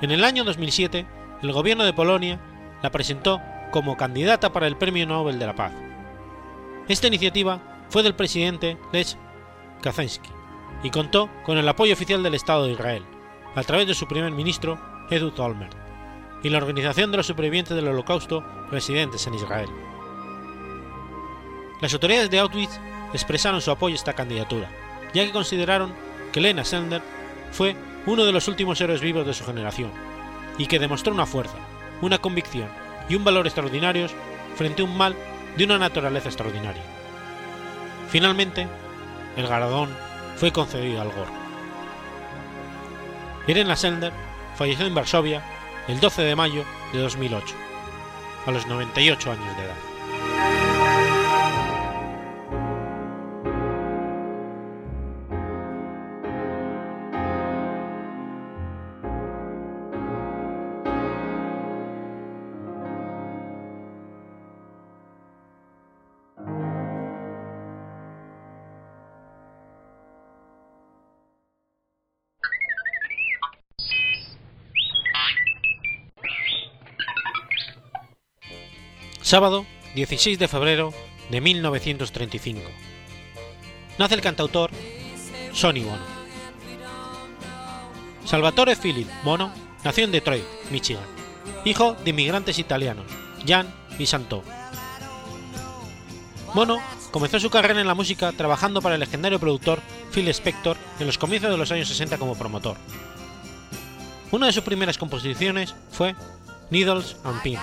[0.05, 1.07] En el año 2007,
[1.41, 2.39] el gobierno de Polonia
[2.83, 3.41] la presentó
[3.71, 5.73] como candidata para el Premio Nobel de la Paz.
[6.89, 9.17] Esta iniciativa fue del presidente Lech
[9.81, 10.29] Kaczynski
[10.83, 13.03] y contó con el apoyo oficial del Estado de Israel,
[13.55, 15.75] a través de su primer ministro Ehud Olmert,
[16.43, 19.71] y la Organización de los Supervivientes del Holocausto residentes en Israel.
[21.81, 22.79] Las autoridades de Auschwitz
[23.15, 24.71] expresaron su apoyo a esta candidatura,
[25.15, 25.95] ya que consideraron
[26.31, 27.01] que Lena Sender
[27.53, 27.75] fue
[28.07, 29.91] uno de los últimos héroes vivos de su generación,
[30.59, 31.57] y que demostró una fuerza,
[32.01, 32.69] una convicción
[33.09, 34.15] y un valor extraordinarios
[34.57, 35.17] frente a un mal
[35.57, 36.83] de una naturaleza extraordinaria.
[38.09, 38.67] Finalmente,
[39.37, 39.89] el galardón
[40.37, 41.31] fue concedido al Gore.
[43.47, 44.13] Irena Sender
[44.57, 45.43] falleció en Varsovia
[45.89, 47.55] el 12 de mayo de 2008,
[48.47, 49.94] a los 98 años de edad.
[79.35, 79.67] Sábado
[79.97, 80.95] 16 de febrero
[81.29, 82.61] de 1935.
[83.99, 84.71] Nace el cantautor
[85.53, 86.05] Sonny Bono.
[88.25, 91.03] Salvatore Philip Bono nació en Detroit, Michigan,
[91.65, 93.07] hijo de inmigrantes italianos,
[93.45, 94.45] Jan y Santo.
[96.55, 96.79] Bono
[97.11, 99.81] comenzó su carrera en la música trabajando para el legendario productor
[100.13, 102.77] Phil Spector en los comienzos de los años 60 como promotor.
[104.31, 106.15] Una de sus primeras composiciones fue
[106.71, 107.61] Needles and Pins,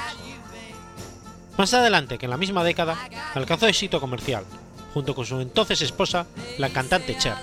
[1.58, 2.98] más adelante, que en la misma década,
[3.34, 4.44] alcanzó éxito comercial,
[4.94, 6.26] junto con su entonces esposa,
[6.58, 7.36] la cantante Cher,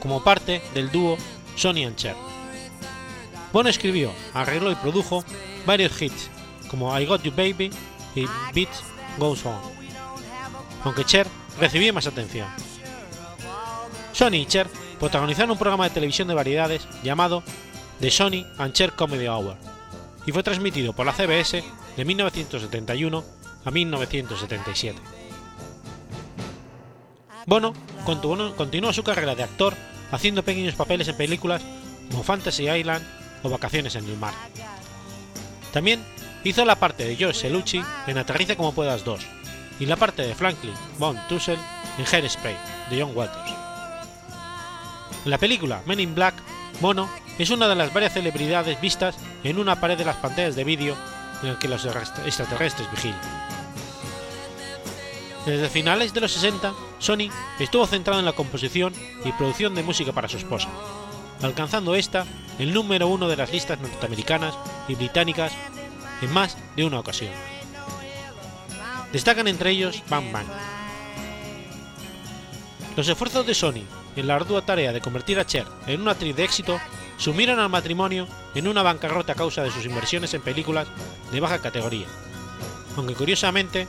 [0.00, 1.16] como parte del dúo
[1.56, 2.16] Sonny and Cher.
[3.52, 5.24] Bono escribió, arregló y produjo
[5.66, 6.30] varios hits,
[6.70, 7.70] como I Got You Baby
[8.14, 8.70] y Beat
[9.18, 9.58] Goes On,
[10.84, 11.26] aunque Cher
[11.58, 12.48] recibió más atención.
[14.12, 14.68] Sonny y Cher
[14.98, 17.42] protagonizaron un programa de televisión de variedades llamado
[18.00, 19.56] The Sonny and Cher Comedy Hour,
[20.26, 21.64] y fue transmitido por la CBS
[21.96, 24.98] de 1971 a 1977.
[27.46, 27.72] Bono
[28.04, 29.74] continuó su carrera de actor
[30.12, 31.62] haciendo pequeños papeles en películas
[32.10, 33.04] como Fantasy Island
[33.42, 34.34] o Vacaciones en el Mar.
[35.72, 36.04] También
[36.44, 39.20] hizo la parte de Joe Selucci en Aterriza como puedas 2
[39.78, 41.58] y la parte de Franklin von Tussel
[41.98, 42.56] en Hairspray
[42.90, 43.50] de John Waters.
[45.24, 46.34] En la película Men in Black,
[46.80, 50.64] Mono es una de las varias celebridades vistas en una pared de las pantallas de
[50.64, 50.96] vídeo
[51.42, 53.39] en el que los extraterrestres vigilan.
[55.46, 58.92] Desde finales de los 60, Sony estuvo centrado en la composición
[59.24, 60.68] y producción de música para su esposa,
[61.42, 62.26] alcanzando esta
[62.58, 64.54] el número uno de las listas norteamericanas
[64.86, 65.52] y británicas
[66.20, 67.32] en más de una ocasión.
[69.12, 70.46] Destacan entre ellos Bang Bang.
[72.96, 73.82] Los esfuerzos de Sony
[74.16, 76.78] en la ardua tarea de convertir a Cher en una actriz de éxito
[77.16, 80.86] sumieron al matrimonio en una bancarrota a causa de sus inversiones en películas
[81.32, 82.06] de baja categoría,
[82.96, 83.88] aunque curiosamente,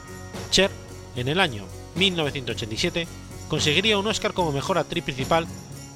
[0.50, 0.72] Cher,
[1.16, 3.08] en el año 1987,
[3.50, 5.48] conseguiría un Oscar como mejor actriz principal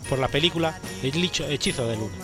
[0.10, 2.16] por la película El hechizo de luna.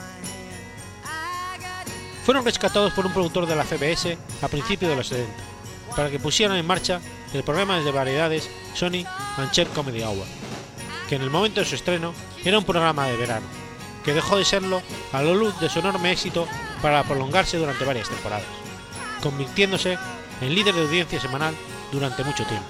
[2.26, 5.34] Fueron rescatados por un productor de la CBS a principios de los 70,
[5.96, 7.02] para que pusieran en marcha
[7.34, 9.06] el programa de variedades Sony
[9.38, 10.26] and Cher Comedy Hour,
[11.10, 13.48] que en el momento de su estreno era un programa de verano,
[14.04, 16.48] que dejó de serlo a la luz de su enorme éxito
[16.82, 18.46] para prolongarse durante varias temporadas,
[19.22, 19.98] convirtiéndose
[20.42, 21.56] en líder de audiencia semanal
[21.92, 22.66] durante mucho tiempo.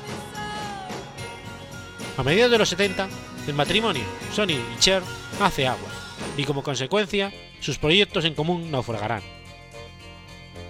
[2.18, 3.08] A mediados de los 70,
[3.48, 4.04] el matrimonio
[4.34, 5.02] Sony y Cher
[5.40, 5.90] hace agua,
[6.38, 9.22] y como consecuencia, sus proyectos en común naufragarán.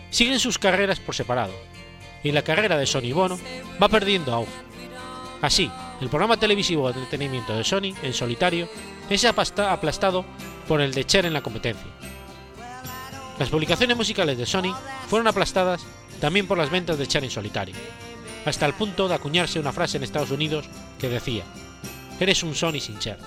[0.10, 1.54] Siguen sus carreras por separado,
[2.24, 3.40] y la carrera de Sony Bono
[3.82, 4.52] va perdiendo auge.
[5.42, 8.70] Así, el programa televisivo de entretenimiento de Sony en solitario
[9.10, 10.26] es aplastado
[10.68, 11.88] por el de Cher en la competencia.
[13.40, 14.76] Las publicaciones musicales de Sony
[15.08, 15.82] fueron aplastadas
[16.20, 17.76] también por las ventas de Cher en solitario,
[18.46, 20.66] hasta el punto de acuñarse una frase en Estados Unidos
[21.00, 21.44] que decía,
[22.20, 23.18] Eres un Sony sin Cher.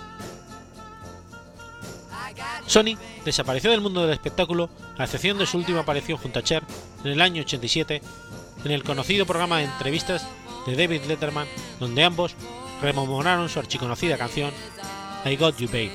[2.67, 6.63] Sony desapareció del mundo del espectáculo a excepción de su última aparición junto a Cher
[7.05, 8.01] en el año 87
[8.65, 10.27] en el conocido programa de entrevistas
[10.67, 11.47] de David Letterman,
[11.79, 12.35] donde ambos
[12.81, 14.51] rememoraron su archiconocida canción
[15.25, 15.93] I Got You Babe.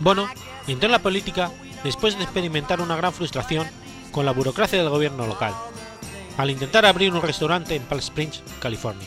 [0.00, 0.28] Bono
[0.66, 1.50] entró en la política
[1.84, 3.66] después de experimentar una gran frustración
[4.12, 5.54] con la burocracia del gobierno local,
[6.38, 9.06] al intentar abrir un restaurante en Palm Springs, California.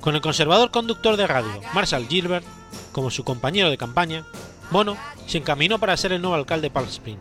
[0.00, 2.46] Con el conservador conductor de radio Marshall Gilbert
[2.92, 4.24] como su compañero de campaña,
[4.70, 7.20] Bono se encaminó para ser el nuevo alcalde de Palm Springs.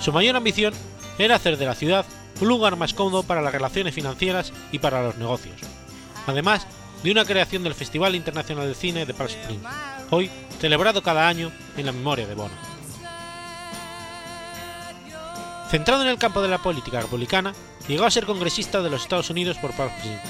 [0.00, 0.74] Su mayor ambición
[1.18, 2.04] era hacer de la ciudad
[2.40, 5.56] un lugar más cómodo para las relaciones financieras y para los negocios,
[6.26, 6.66] además
[7.02, 9.64] de una creación del Festival Internacional de Cine de Palm Springs,
[10.10, 10.30] hoy
[10.60, 12.73] celebrado cada año en la memoria de Bono.
[15.70, 17.54] Centrado en el campo de la política republicana,
[17.88, 20.20] llegó a ser congresista de los Estados Unidos por Springs,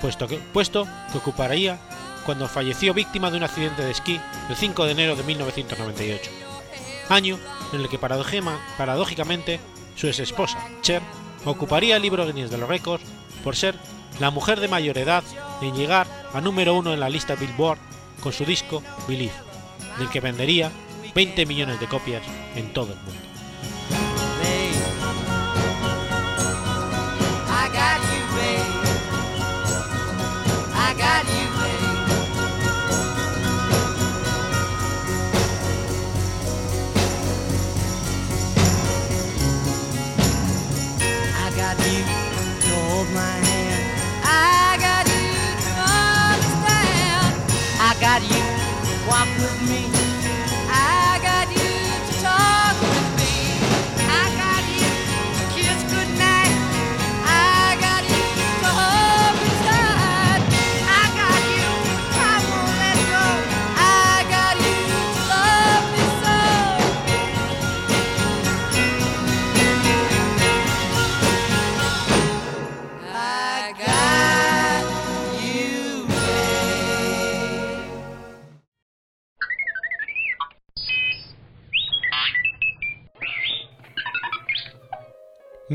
[0.00, 1.78] puesto que, puesto que ocuparía
[2.24, 6.30] cuando falleció víctima de un accidente de esquí el 5 de enero de 1998,
[7.08, 7.38] año
[7.72, 9.60] en el que paradójicamente
[9.96, 11.02] su ex esposa, Cher,
[11.44, 13.04] ocuparía el libro Guinness de los récords
[13.44, 13.76] por ser
[14.18, 15.22] la mujer de mayor edad
[15.60, 17.78] en llegar a número uno en la lista Billboard
[18.20, 19.32] con su disco Believe,
[19.98, 20.70] del que vendería
[21.14, 22.22] 20 millones de copias
[22.56, 23.25] en todo el mundo.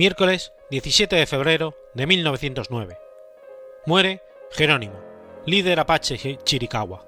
[0.01, 2.97] Miércoles 17 de febrero de 1909.
[3.85, 4.99] Muere Jerónimo,
[5.45, 7.05] líder apache Chiricahua.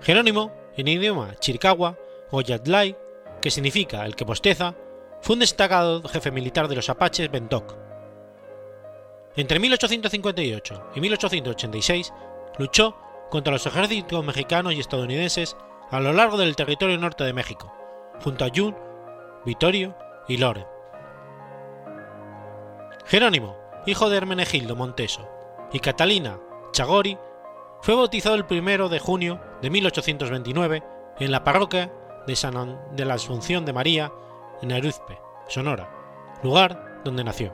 [0.00, 1.96] Jerónimo, en idioma Chiricahua
[2.32, 4.74] o que significa el que posteza,
[5.22, 7.76] fue un destacado jefe militar de los apaches Bentoc.
[9.36, 12.12] Entre 1858 y 1886
[12.58, 12.96] luchó
[13.30, 15.56] contra los ejércitos mexicanos y estadounidenses
[15.88, 17.72] a lo largo del territorio norte de México,
[18.24, 18.76] junto a Jun,
[19.44, 20.75] Vittorio y Loren.
[23.06, 25.28] Jerónimo, hijo de Hermenegildo Monteso,
[25.72, 26.40] y Catalina
[26.72, 27.18] Chagori,
[27.80, 30.82] fue bautizado el 1 de junio de 1829
[31.20, 31.92] en la parroquia
[32.26, 34.12] de, San de la Asunción de María
[34.60, 35.88] en Aruzpe, Sonora,
[36.42, 37.52] lugar donde nació.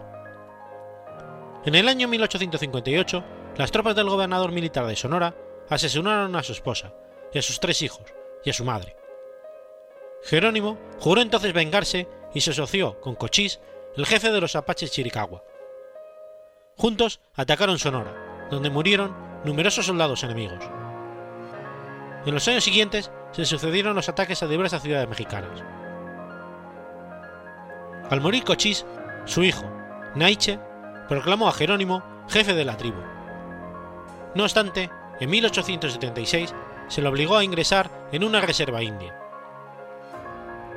[1.65, 3.25] En el año 1858
[3.57, 5.35] las tropas del gobernador militar de Sonora
[5.69, 6.95] asesinaron a su esposa
[7.33, 8.05] y a sus tres hijos
[8.45, 8.97] y a su madre.
[10.25, 13.61] Jerónimo juró entonces vengarse y se asoció con Cochís,
[13.97, 15.43] el jefe de los apaches Chiricahua.
[16.77, 20.65] Juntos atacaron Sonora, donde murieron numerosos soldados enemigos.
[22.25, 25.63] En los años siguientes se sucedieron los ataques a diversas ciudades mexicanas.
[28.09, 28.87] Al morir Cochís,
[29.27, 29.65] su hijo,
[30.15, 30.59] Naiche,
[31.09, 33.01] proclamó a Jerónimo jefe de la tribu.
[34.35, 36.55] No obstante, en 1876
[36.89, 39.22] se le obligó a ingresar en una reserva india.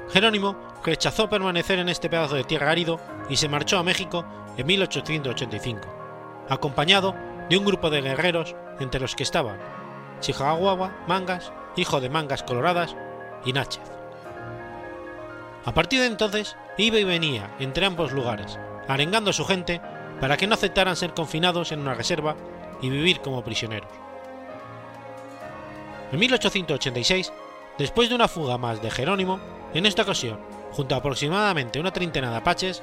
[0.09, 4.25] Jerónimo rechazó permanecer en este pedazo de tierra árido y se marchó a México
[4.57, 5.87] en 1885,
[6.49, 7.15] acompañado
[7.49, 9.59] de un grupo de guerreros entre los que estaban
[10.19, 12.95] Chihuahua Mangas, hijo de Mangas Coloradas,
[13.45, 13.83] y Náchez.
[15.65, 19.81] A partir de entonces, iba y venía entre ambos lugares, arengando a su gente
[20.19, 22.35] para que no aceptaran ser confinados en una reserva
[22.81, 23.89] y vivir como prisioneros.
[26.11, 27.33] En 1886,
[27.77, 29.39] después de una fuga más de Jerónimo,
[29.75, 30.39] en esta ocasión,
[30.71, 32.81] junto a aproximadamente una treintena de apaches,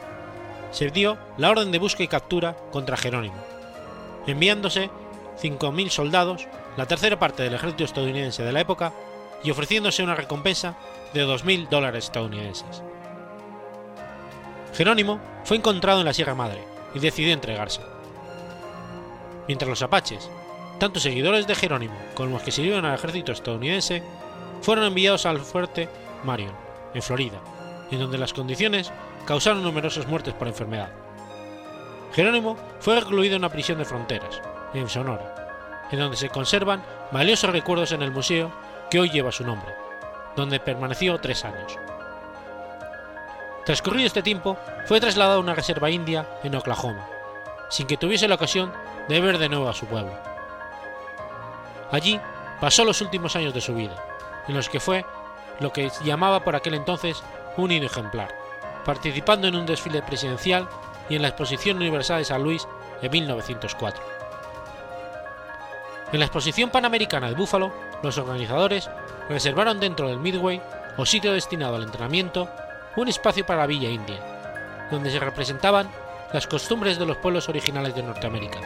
[0.70, 3.37] se dio la orden de busca y captura contra Jerónimo,
[4.26, 4.90] enviándose
[5.40, 8.92] 5.000 soldados, la tercera parte del ejército estadounidense de la época,
[9.44, 10.76] y ofreciéndose una recompensa
[11.12, 12.83] de 2.000 dólares estadounidenses.
[14.74, 16.62] Jerónimo fue encontrado en la Sierra Madre
[16.94, 17.81] y decidió entregarse.
[19.48, 20.31] Mientras los apaches,
[20.78, 24.02] tanto seguidores de Jerónimo como los que sirvieron al ejército estadounidense,
[24.62, 25.88] fueron enviados al fuerte
[26.24, 26.55] Marion,
[26.94, 27.38] en Florida,
[27.90, 28.92] en donde las condiciones
[29.26, 30.90] causaron numerosas muertes por enfermedad.
[32.12, 34.40] Jerónimo fue recluido en una prisión de fronteras,
[34.74, 38.52] en Sonora, en donde se conservan valiosos recuerdos en el museo
[38.90, 39.72] que hoy lleva su nombre,
[40.37, 41.78] donde permaneció tres años.
[43.64, 47.07] Transcurrido este tiempo, fue trasladado a una reserva india en Oklahoma,
[47.70, 48.72] sin que tuviese la ocasión
[49.09, 50.12] de ver de nuevo a su pueblo.
[51.90, 52.20] Allí
[52.61, 53.94] pasó los últimos años de su vida,
[54.48, 55.05] en los que fue
[55.60, 57.22] lo que llamaba por aquel entonces
[57.56, 58.34] un ejemplar,
[58.84, 60.68] participando en un desfile presidencial
[61.08, 62.66] y en la Exposición Universal de San Luis
[63.02, 64.02] en 1904.
[66.12, 68.90] En la Exposición Panamericana de Búfalo, los organizadores
[69.28, 70.60] reservaron dentro del Midway,
[70.96, 72.50] o sitio destinado al entrenamiento,
[72.96, 74.18] un espacio para la Villa India,
[74.90, 75.90] donde se representaban
[76.32, 78.60] las costumbres de los pueblos originales de Norteamérica.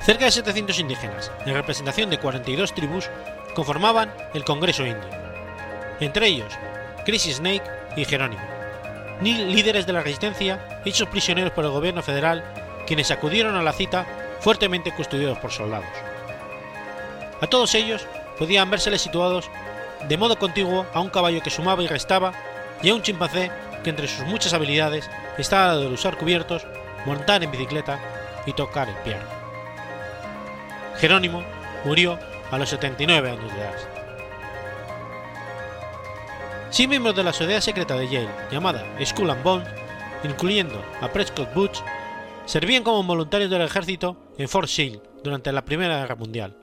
[0.00, 3.08] Cerca de 700 indígenas, en representación de 42 tribus,
[3.54, 5.08] conformaban el Congreso Indio,
[6.00, 6.52] entre ellos
[7.04, 7.64] Chrissy Snake
[7.96, 8.42] y Jerónimo,
[9.22, 12.44] líderes de la resistencia hechos prisioneros por el gobierno federal,
[12.86, 14.06] quienes acudieron a la cita
[14.40, 15.88] fuertemente custodiados por soldados.
[17.40, 18.06] A todos ellos
[18.38, 19.50] podían vérseles situados
[20.08, 22.32] de modo contiguo a un caballo que sumaba y restaba
[22.82, 23.50] y a un chimpancé
[23.82, 26.66] que entre sus muchas habilidades estaba de usar cubiertos,
[27.06, 27.98] montar en bicicleta
[28.46, 29.24] y tocar el piano.
[30.98, 31.42] Jerónimo
[31.84, 32.18] murió
[32.54, 33.74] a los 79 años de edad.
[36.88, 39.68] Miembros de la sociedad secreta de Yale, llamada Skull and Bones,
[40.22, 41.80] incluyendo a Prescott Butch,
[42.44, 46.56] servían como voluntarios del ejército en Fort Sill durante la Primera Guerra Mundial.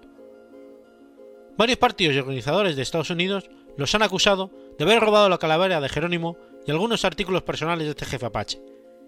[1.58, 5.82] Varios partidos y organizadores de Estados Unidos los han acusado de haber robado la calavera
[5.82, 8.62] de Jerónimo y algunos artículos personales de este jefe apache,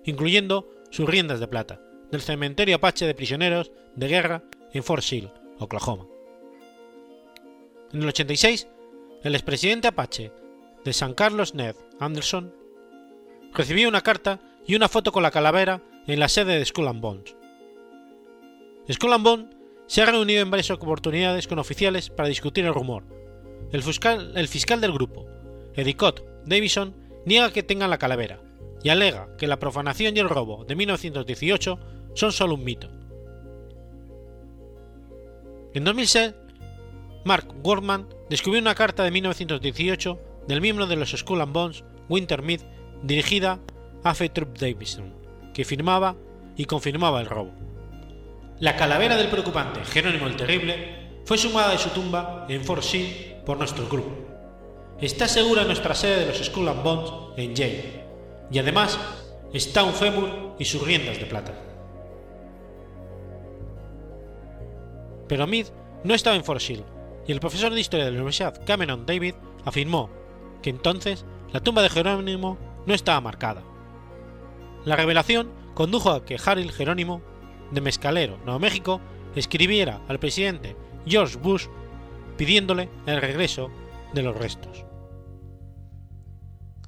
[0.04, 1.80] incluyendo sus riendas de plata,
[2.12, 4.43] del cementerio apache de prisioneros de guerra
[4.74, 6.12] en Fort Sill, Oklahoma.
[7.94, 8.68] En el 86,
[9.22, 10.32] el expresidente apache
[10.84, 12.52] de San Carlos Ned Anderson
[13.54, 17.02] recibió una carta y una foto con la calavera en la sede de Skull and
[17.02, 17.36] Bones.
[18.91, 23.04] Skull and Bones se ha reunido en varias oportunidades con oficiales para discutir el rumor.
[23.72, 25.28] El fiscal, el fiscal del grupo,
[25.76, 28.41] Edicott Davison, niega que tengan la calavera
[28.82, 31.80] y alega que la profanación y el robo de 1918
[32.16, 32.89] son solo un mito.
[35.76, 36.34] En 2006,
[37.26, 42.41] Mark Gorman descubrió una carta de 1918 del miembro de los Skull and Bones, Winter
[42.41, 42.59] Mead,
[43.01, 43.59] dirigida
[44.03, 45.13] a Trup Davison,
[45.53, 46.17] que firmaba
[46.57, 47.53] y confirmaba el robo.
[48.59, 53.36] La calavera del preocupante Jerónimo el Terrible fue sumada de su tumba en Fort Sill
[53.45, 54.11] por nuestro grupo.
[54.99, 58.03] Está segura nuestra sede de los Skull and Bones en Yale,
[58.51, 58.99] y además
[59.53, 61.53] está un fémur y sus riendas de plata.
[65.30, 65.67] Pero Mead
[66.03, 66.84] no estaba en Fort Sill,
[67.28, 70.09] y el profesor de historia de la Universidad Cameron David afirmó
[70.61, 73.63] que entonces la tumba de Jerónimo no estaba marcada.
[74.86, 77.21] La revelación condujo a que Harold Jerónimo,
[77.71, 79.01] de Mescalero, Nuevo México,
[79.36, 81.67] escribiera al presidente George Bush
[82.38, 83.69] pidiéndole el regreso
[84.13, 84.86] de los restos.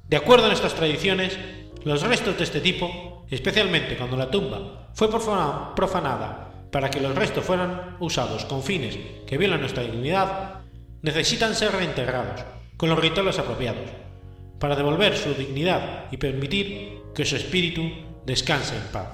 [0.08, 1.38] De acuerdo a nuestras tradiciones,
[1.84, 6.45] los restos de este tipo, especialmente cuando la tumba fue profanada
[6.76, 10.56] para que los restos fueran usados con fines que violan nuestra dignidad,
[11.04, 12.44] necesitan ser reintegrados
[12.76, 13.90] con los rituales apropiados,
[14.60, 17.82] para devolver su dignidad y permitir que su espíritu
[18.26, 19.08] descanse en paz.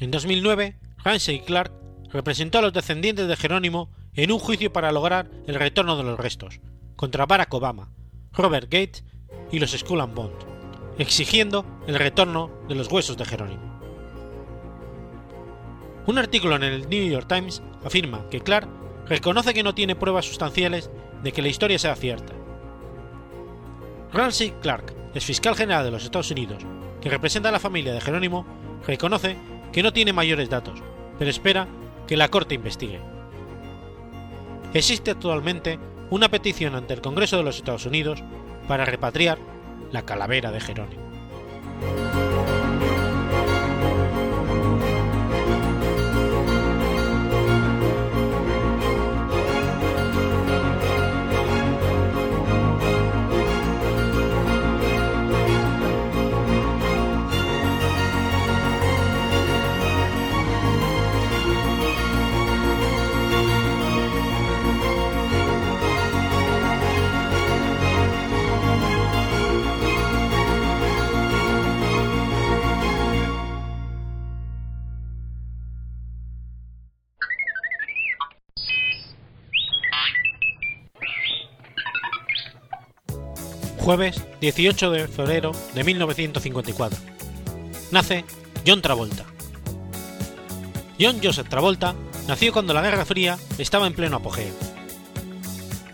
[0.00, 1.70] En 2009, Ramsey Clark
[2.10, 6.18] representó a los descendientes de Jerónimo en un juicio para lograr el retorno de los
[6.18, 6.58] restos,
[6.96, 7.92] contra Barack Obama,
[8.32, 9.04] Robert Gates
[9.52, 10.34] y los Skull and Bond,
[10.98, 13.73] exigiendo el retorno de los huesos de Jerónimo.
[16.06, 18.68] Un artículo en el New York Times afirma que Clark
[19.08, 20.90] reconoce que no tiene pruebas sustanciales
[21.22, 22.34] de que la historia sea cierta.
[24.12, 26.62] Ramsey Clark, ex fiscal general de los Estados Unidos,
[27.00, 28.46] que representa a la familia de Jerónimo,
[28.86, 29.36] reconoce
[29.72, 30.80] que no tiene mayores datos,
[31.18, 31.68] pero espera
[32.06, 33.00] que la Corte investigue.
[34.74, 35.78] Existe actualmente
[36.10, 38.22] una petición ante el Congreso de los Estados Unidos
[38.68, 39.38] para repatriar
[39.90, 41.02] la calavera de Jerónimo.
[83.84, 86.98] Jueves 18 de febrero de 1954.
[87.90, 88.24] Nace
[88.66, 89.26] John Travolta.
[90.98, 91.94] John Joseph Travolta
[92.26, 94.54] nació cuando la Guerra Fría estaba en pleno apogeo.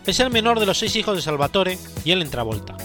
[0.06, 2.76] Es el menor de los seis hijos de Salvatore y Ellen Travolta.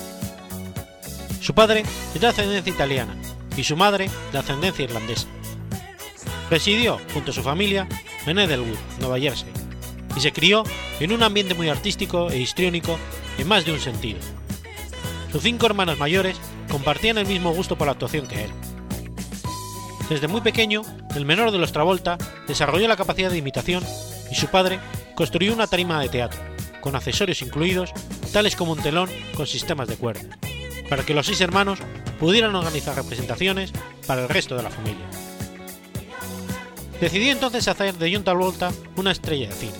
[1.39, 1.83] Su padre
[2.15, 3.15] es de ascendencia italiana
[3.55, 5.27] y su madre de ascendencia irlandesa.
[6.49, 7.87] Residió junto a su familia
[8.25, 9.49] en Edelwood, Nueva Jersey,
[10.17, 10.63] y se crió
[10.99, 12.97] en un ambiente muy artístico e histriónico
[13.37, 14.19] en más de un sentido
[15.35, 16.37] sus cinco hermanos mayores
[16.71, 18.51] compartían el mismo gusto por la actuación que él.
[20.09, 20.83] Desde muy pequeño,
[21.13, 22.17] el menor de los Travolta
[22.47, 23.83] desarrolló la capacidad de imitación
[24.31, 24.79] y su padre
[25.13, 26.39] construyó una tarima de teatro,
[26.79, 27.91] con accesorios incluidos,
[28.31, 30.25] tales como un telón con sistemas de cuerdas,
[30.87, 31.79] para que los seis hermanos
[32.17, 33.73] pudieran organizar representaciones
[34.07, 35.05] para el resto de la familia.
[37.01, 39.73] Decidió entonces hacer de John Travolta una estrella de cine.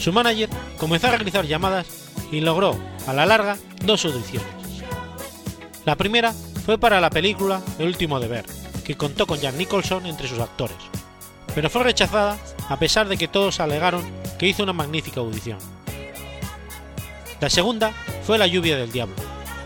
[0.00, 1.86] Su manager comenzó a realizar llamadas
[2.32, 2.76] y logró,
[3.06, 4.48] a la larga, dos audiciones.
[5.84, 6.32] La primera
[6.64, 8.44] fue para la película El último deber,
[8.84, 10.76] que contó con Jack Nicholson entre sus actores,
[11.54, 12.38] pero fue rechazada
[12.68, 14.04] a pesar de que todos alegaron
[14.38, 15.58] que hizo una magnífica audición.
[17.40, 17.92] La segunda
[18.24, 19.16] fue La lluvia del diablo,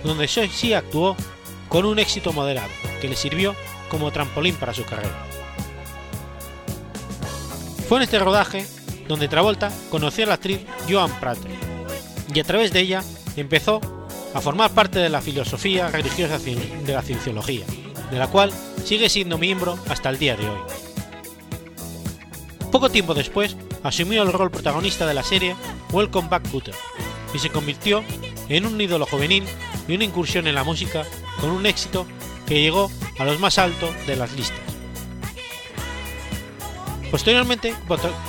[0.03, 1.17] donde sí actuó
[1.69, 2.71] con un éxito moderado
[3.01, 3.55] que le sirvió
[3.91, 5.27] como trampolín para su carrera.
[7.89, 8.67] Fue en este rodaje
[9.07, 11.51] donde Travolta conoció a la actriz Joan Prater
[12.35, 13.05] y a través de ella
[13.41, 13.81] empezó
[14.35, 17.65] a formar parte de la filosofía religiosa de la cienciología,
[18.11, 18.53] de la cual
[18.85, 20.61] sigue siendo miembro hasta el día de hoy.
[22.71, 25.57] Poco tiempo después, asumió el rol protagonista de la serie
[25.93, 26.75] Welcome Back Butter
[27.33, 28.05] y se convirtió
[28.49, 29.45] en un ídolo juvenil
[29.89, 31.05] y una incursión en la música
[31.41, 32.07] con un éxito
[32.47, 34.61] que llegó a los más altos de las listas.
[37.11, 37.75] Posteriormente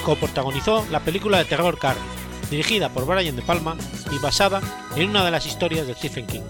[0.05, 2.01] coprotagonizó la película de terror Carrie,
[2.49, 3.75] dirigida por Brian De Palma
[4.11, 4.61] y basada
[4.95, 6.41] en una de las historias de Stephen King.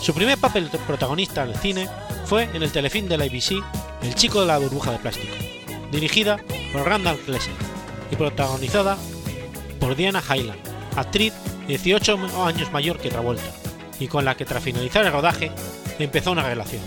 [0.00, 1.88] Su primer papel protagonista en el cine
[2.24, 3.62] fue en el telefilm de la ABC
[4.02, 5.34] El chico de la burbuja de plástico,
[5.92, 6.38] dirigida
[6.72, 7.52] por Randall Klesser
[8.10, 8.96] y protagonizada
[9.78, 10.58] por Diana Hyland,
[10.96, 11.32] actriz
[11.66, 13.52] 18 años mayor que Travolta,
[13.98, 15.52] y con la que tras finalizar el rodaje
[15.98, 16.82] empezó una relación.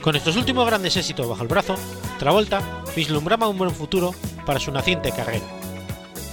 [0.00, 1.76] Con estos últimos grandes éxitos bajo el brazo,
[2.18, 2.62] Travolta
[2.96, 5.44] vislumbraba un buen futuro para su naciente carrera,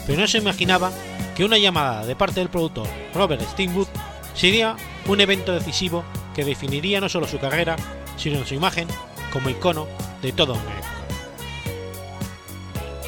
[0.05, 0.91] pero no se imaginaba
[1.35, 3.87] que una llamada de parte del productor Robert Steinwood
[4.33, 4.75] sería
[5.07, 6.03] un evento decisivo
[6.33, 7.75] que definiría no solo su carrera,
[8.17, 8.87] sino su imagen
[9.31, 9.87] como icono
[10.21, 10.87] de todo un época.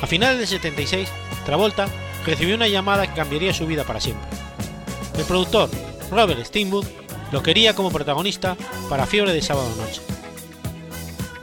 [0.02, 1.10] A finales del 76,
[1.46, 1.88] Travolta
[2.26, 4.28] recibió una llamada que cambiaría su vida para siempre.
[5.18, 5.70] El productor
[6.12, 6.86] Robert Steinwood
[7.32, 8.56] lo quería como protagonista
[8.90, 10.02] para Fiebre de Sábado Noche.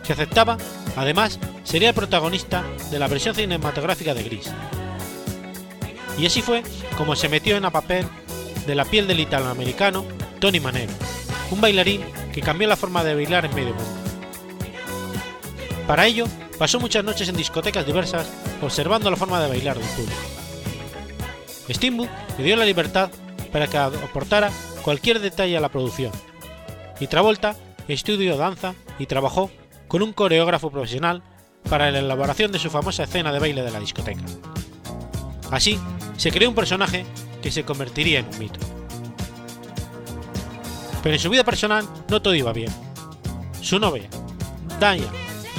[0.07, 0.57] Si aceptaba,
[0.94, 4.52] además, sería el protagonista de la versión cinematográfica de Gris.
[6.16, 6.62] Y así fue
[6.96, 8.07] como se metió en el papel
[8.68, 10.04] de la piel del italoamericano
[10.38, 10.92] Tony Manero,
[11.50, 12.02] un bailarín
[12.32, 13.90] que cambió la forma de bailar en medio mundo.
[15.88, 16.26] Para ello,
[16.57, 18.28] pasó muchas noches en discotecas diversas
[18.62, 20.20] observando la forma de bailar del público.
[21.68, 23.11] Steamboat le dio la libertad
[23.50, 24.52] para que aportara
[24.82, 26.12] cualquier detalle a la producción,
[27.00, 27.57] y Travolta
[27.88, 29.50] estudió danza y trabajó
[29.89, 31.22] con un coreógrafo profesional
[31.68, 34.22] para la elaboración de su famosa escena de baile de la discoteca.
[35.51, 35.78] Así,
[36.16, 37.05] se creó un personaje
[37.43, 38.61] que se convertiría en un mito.
[41.03, 42.72] Pero en su vida personal no todo iba bien.
[43.61, 44.09] Su novia,
[44.78, 45.07] Diane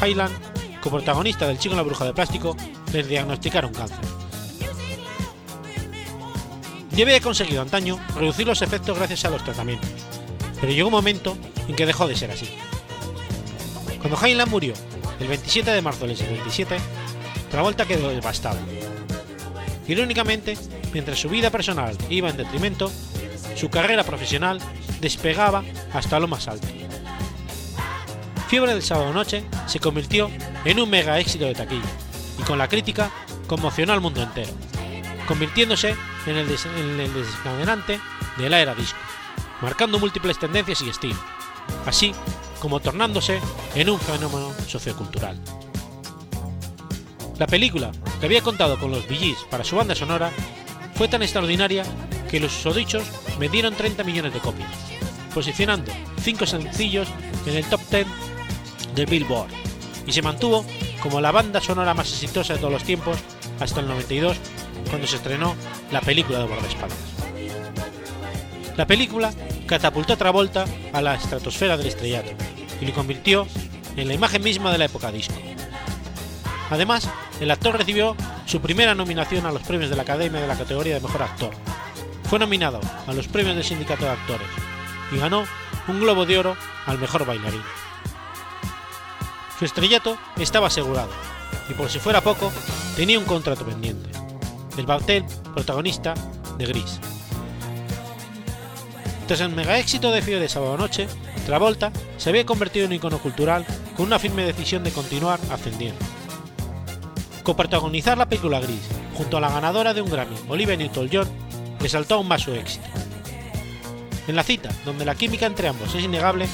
[0.01, 0.35] Highland,
[0.81, 2.55] coprotagonista del Chico en la Bruja de Plástico,
[2.91, 3.99] le diagnosticaron cáncer.
[6.91, 9.89] Ya había conseguido antaño reducir los efectos gracias a los tratamientos,
[10.59, 12.49] pero llegó un momento en que dejó de ser así.
[13.99, 14.73] Cuando Highland murió
[15.19, 16.77] el 27 de marzo del 77,
[17.49, 18.59] Travolta quedó devastado.
[19.87, 20.57] Irónicamente,
[20.93, 22.91] mientras su vida personal iba en detrimento,
[23.55, 24.59] su carrera profesional
[24.99, 26.67] despegaba hasta lo más alto.
[28.47, 30.29] Fiebre del sábado noche se convirtió
[30.65, 31.89] en un mega éxito de taquilla
[32.39, 33.11] y con la crítica
[33.47, 34.51] conmocionó al mundo entero,
[35.27, 35.95] convirtiéndose
[36.25, 37.99] en el, des en el desencadenante
[38.37, 38.99] de la era disco,
[39.61, 41.19] marcando múltiples tendencias y estilos,
[41.85, 42.13] así
[42.59, 43.39] como tornándose
[43.75, 45.37] en un fenómeno sociocultural.
[47.37, 50.31] La película, que había contado con los Bee para su banda sonora,
[50.95, 51.83] fue tan extraordinaria
[52.29, 53.03] que los susodichos
[53.39, 54.69] vendieron 30 millones de copias,
[55.33, 55.91] posicionando
[56.21, 57.07] 5 sencillos
[57.45, 58.07] en el top 10
[58.95, 59.51] de Billboard,
[60.07, 60.65] y se mantuvo
[61.03, 63.17] como la banda sonora más exitosa de todos los tiempos
[63.59, 64.37] hasta el 92,
[64.89, 65.55] cuando se estrenó
[65.91, 67.16] la película de guardaespaldas.
[68.77, 69.33] La película
[69.65, 72.29] catapultó a Travolta a la estratosfera del estrellato
[72.79, 73.47] y le convirtió
[73.95, 75.33] en la imagen misma de la época disco.
[76.69, 77.09] Además,
[77.39, 78.15] el actor recibió
[78.45, 81.51] su primera nominación a los premios de la Academia de la categoría de Mejor Actor.
[82.29, 84.47] Fue nominado a los premios del Sindicato de Actores
[85.11, 85.45] y ganó
[85.87, 86.55] un Globo de Oro
[86.85, 87.63] al Mejor Bailarín.
[89.57, 91.09] Su estrellato estaba asegurado
[91.67, 92.51] y por si fuera poco,
[92.95, 94.11] tenía un contrato pendiente,
[94.77, 95.25] el papel
[95.55, 96.13] protagonista
[96.59, 96.99] de Gris.
[99.27, 101.05] Tras el mega éxito de Fío de Sábado Noche,
[101.45, 103.65] Travolta se había convertido en un icono cultural
[103.97, 105.99] con una firme decisión de continuar ascendiendo.
[107.43, 111.27] Coprotagonizar la película Gris junto a la ganadora de un Grammy, Olivia Newton-John,
[111.81, 112.85] le saltó aún más su éxito.
[114.29, 116.47] En la cita, donde la química entre ambos es innegable,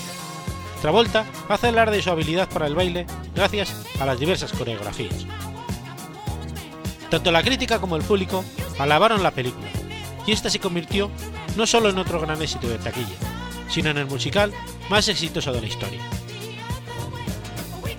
[0.82, 3.06] Travolta hace hablar de su habilidad para el baile
[3.36, 5.28] gracias a las diversas coreografías.
[7.12, 8.44] Tanto la crítica como el público
[8.80, 9.68] alabaron la película,
[10.26, 11.10] y esta se convirtió
[11.56, 13.16] no solo en otro gran éxito de taquilla,
[13.70, 14.54] sino en el musical
[14.90, 16.02] más exitoso de la historia.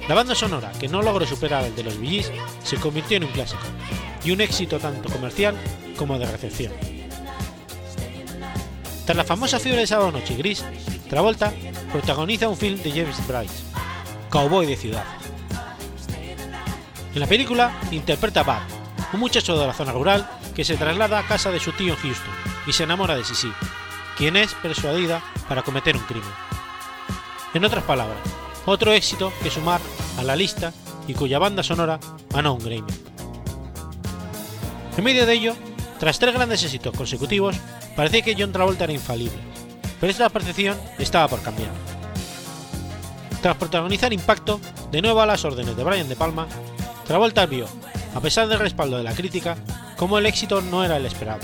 [0.08, 2.30] La banda sonora, que no logró superar el de los Billys,
[2.62, 3.62] se convirtió en un clásico,
[4.22, 5.56] y un éxito tanto comercial
[5.96, 6.72] como de recepción.
[9.04, 10.64] Tras la famosa fiebre de sábado noche gris,
[11.08, 11.52] Travolta
[11.92, 13.62] protagoniza un film de James Bryce,
[14.30, 15.04] Cowboy de ciudad.
[17.14, 18.74] En la película interpreta a Bud,
[19.12, 22.34] un muchacho de la zona rural que se traslada a casa de su tío Houston
[22.66, 23.52] y se enamora de Sissy,
[24.16, 26.30] quien es persuadida para cometer un crimen.
[27.52, 28.18] En otras palabras,
[28.66, 29.80] otro éxito que sumar
[30.18, 30.72] a la lista
[31.06, 32.00] y cuya banda sonora
[32.30, 32.92] ganó un Grammy.
[34.96, 35.56] En medio de ello,
[35.98, 37.56] tras tres grandes éxitos consecutivos,
[37.96, 39.38] parecía que John Travolta era infalible,
[40.00, 41.70] pero esta percepción estaba por cambiar.
[43.42, 46.46] Tras protagonizar Impacto, de nuevo a las órdenes de Brian De Palma,
[47.06, 47.66] Travolta vio,
[48.14, 49.56] a pesar del respaldo de la crítica,
[49.96, 51.40] como el éxito no era el esperado.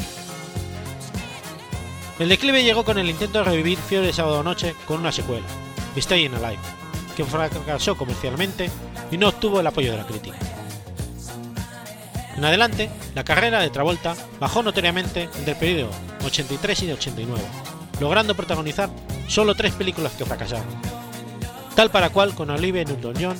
[2.19, 5.47] El declive llegó con el intento de revivir Fiebre de Sábado Noche con una secuela,
[5.97, 6.63] Staying Alive,
[7.17, 8.71] que fracasó comercialmente
[9.11, 10.37] y no obtuvo el apoyo de la crítica.
[12.37, 15.91] En adelante, la carrera de Travolta bajó notoriamente entre el periodo
[16.25, 17.43] 83 y 89,
[18.01, 18.91] logrando protagonizar
[19.29, 20.67] solo tres películas que fracasaron.
[21.75, 23.37] Tal para cual con Olivia Newton-John,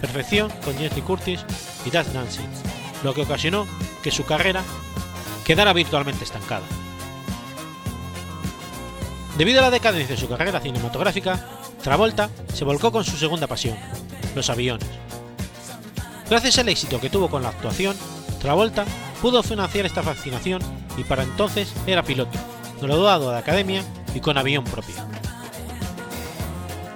[0.00, 1.44] Perfección con Jesse Curtis
[1.86, 2.42] y That's Nancy,
[3.02, 3.66] lo que ocasionó
[4.02, 4.62] que su carrera
[5.44, 6.64] quedara virtualmente estancada.
[9.36, 11.46] Debido a la decadencia de su carrera cinematográfica,
[11.82, 13.76] Travolta se volcó con su segunda pasión,
[14.34, 14.88] los aviones.
[16.28, 17.96] Gracias al éxito que tuvo con la actuación,
[18.40, 18.84] Travolta
[19.20, 20.60] pudo financiar esta fascinación
[20.96, 22.38] y para entonces era piloto,
[22.80, 23.82] graduado de academia
[24.14, 24.94] y con avión propio.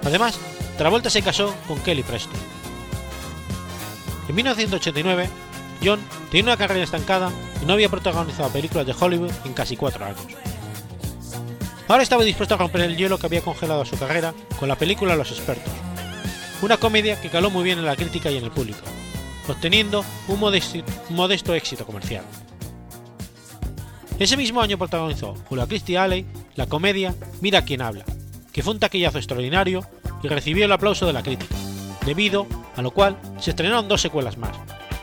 [0.05, 0.39] Además,
[0.77, 2.39] Travolta se casó con Kelly Preston.
[4.29, 5.29] En 1989,
[5.87, 7.31] John tenía una carrera estancada
[7.61, 10.25] y no había protagonizado películas de Hollywood en casi cuatro años.
[11.87, 15.15] Ahora estaba dispuesto a romper el hielo que había congelado su carrera con la película
[15.15, 15.71] Los Expertos,
[16.61, 18.81] una comedia que caló muy bien en la crítica y en el público,
[19.47, 22.25] obteniendo un modesto, éxito comercial.
[24.19, 26.25] Ese mismo año protagonizó junto a Christy Alley
[26.55, 28.03] la comedia Mira quién habla,
[28.51, 29.85] que fue un taquillazo extraordinario
[30.23, 31.55] y recibió el aplauso de la crítica,
[32.05, 34.57] debido a lo cual se estrenaron dos secuelas más,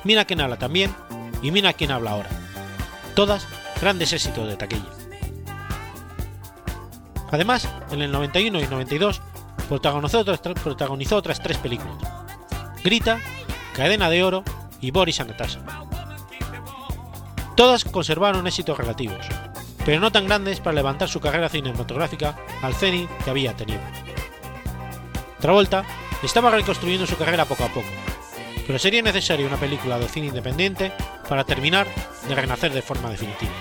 [0.04, 0.94] Mira quién habla también
[1.42, 2.28] y Mira quién habla ahora,
[3.14, 3.46] todas
[3.80, 4.90] grandes éxitos de taquilla.
[7.30, 9.20] Además, en el 91 y 92
[9.68, 11.96] protagonizó otras, protagonizó otras tres películas:
[12.84, 13.20] Grita,
[13.74, 14.44] Cadena de Oro
[14.80, 15.34] y Boris and.
[17.56, 19.26] Todas conservaron éxitos relativos,
[19.84, 23.80] pero no tan grandes para levantar su carrera cinematográfica al cenit que había tenido.
[25.40, 25.84] Travolta
[26.22, 27.88] estaba reconstruyendo su carrera poco a poco,
[28.66, 30.92] pero sería necesaria una película de cine independiente
[31.28, 31.86] para terminar
[32.28, 33.52] de renacer de forma definitiva.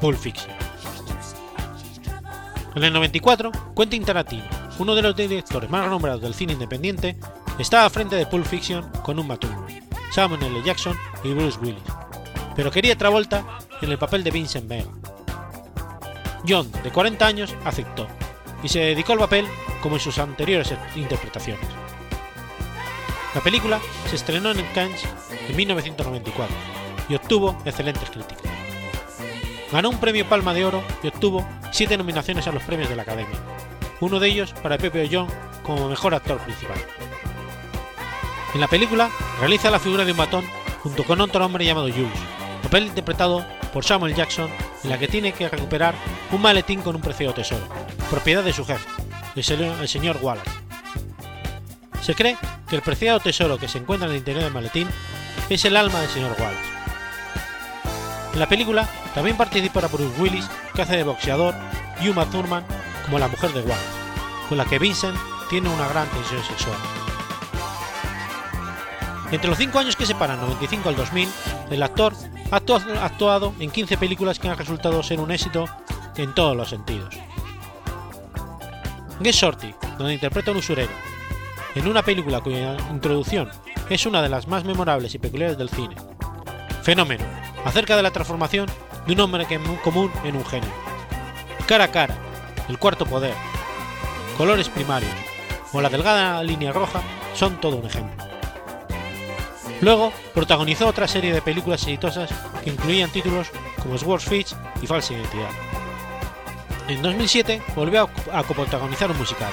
[0.00, 0.54] Pulp Fiction.
[2.74, 4.44] En el 94, Quentin Tarantino,
[4.78, 7.16] uno de los directores más renombrados del cine independiente,
[7.58, 9.50] estaba frente de Pulp Fiction con un Matum,
[10.10, 10.62] Samuel L.
[10.62, 11.82] Jackson y Bruce Willis,
[12.54, 13.44] pero quería Travolta
[13.80, 14.90] en el papel de Vincent Vega.
[16.46, 18.06] John, de 40 años, aceptó
[18.62, 19.46] y se dedicó al papel
[19.80, 21.85] como en sus anteriores interpretaciones.
[23.36, 23.78] La película
[24.08, 25.04] se estrenó en Cannes
[25.46, 26.56] en 1994
[27.10, 28.42] y obtuvo excelentes críticas.
[29.70, 33.02] Ganó un premio Palma de Oro y obtuvo siete nominaciones a los premios de la
[33.02, 33.38] Academia,
[34.00, 35.28] uno de ellos para Pepe John
[35.62, 36.78] como mejor actor principal.
[38.54, 40.44] En la película realiza la figura de un matón
[40.82, 42.18] junto con otro hombre llamado Jules,
[42.62, 44.48] papel interpretado por Samuel Jackson
[44.82, 45.94] en la que tiene que recuperar
[46.32, 47.68] un maletín con un preciado tesoro,
[48.08, 48.88] propiedad de su jefe,
[49.34, 50.65] el señor Wallace.
[52.02, 52.36] Se cree
[52.68, 54.88] que el preciado tesoro que se encuentra en el interior del maletín
[55.48, 56.70] es el alma del señor Wallace.
[58.32, 61.54] En la película también participa Bruce Willis, que hace de boxeador,
[62.00, 62.64] y Uma Thurman
[63.04, 63.86] como la mujer de Wallace,
[64.48, 65.16] con la que Vincent
[65.48, 66.76] tiene una gran tensión sexual.
[69.32, 71.28] Entre los 5 años que separan 95 al 2000,
[71.70, 72.14] el actor
[72.50, 75.64] ha actuado en 15 películas que han resultado ser un éxito
[76.16, 77.14] en todos los sentidos.
[79.22, 80.92] Get Shorty, donde interpreta un usurero,
[81.76, 83.50] en una película cuya introducción
[83.90, 85.94] es una de las más memorables y peculiares del cine.
[86.82, 87.24] Fenómeno,
[87.64, 88.66] acerca de la transformación
[89.06, 89.46] de un hombre
[89.84, 90.70] común en un genio.
[91.66, 92.16] Cara a cara,
[92.68, 93.34] el cuarto poder,
[94.38, 95.12] colores primarios
[95.72, 97.02] o la delgada línea roja
[97.34, 98.24] son todo un ejemplo.
[99.82, 102.30] Luego protagonizó otra serie de películas exitosas
[102.64, 103.48] que incluían títulos
[103.82, 105.50] como Swordfish y Falsa Identidad.
[106.88, 109.52] En 2007 volvió a coprotagonizar un musical.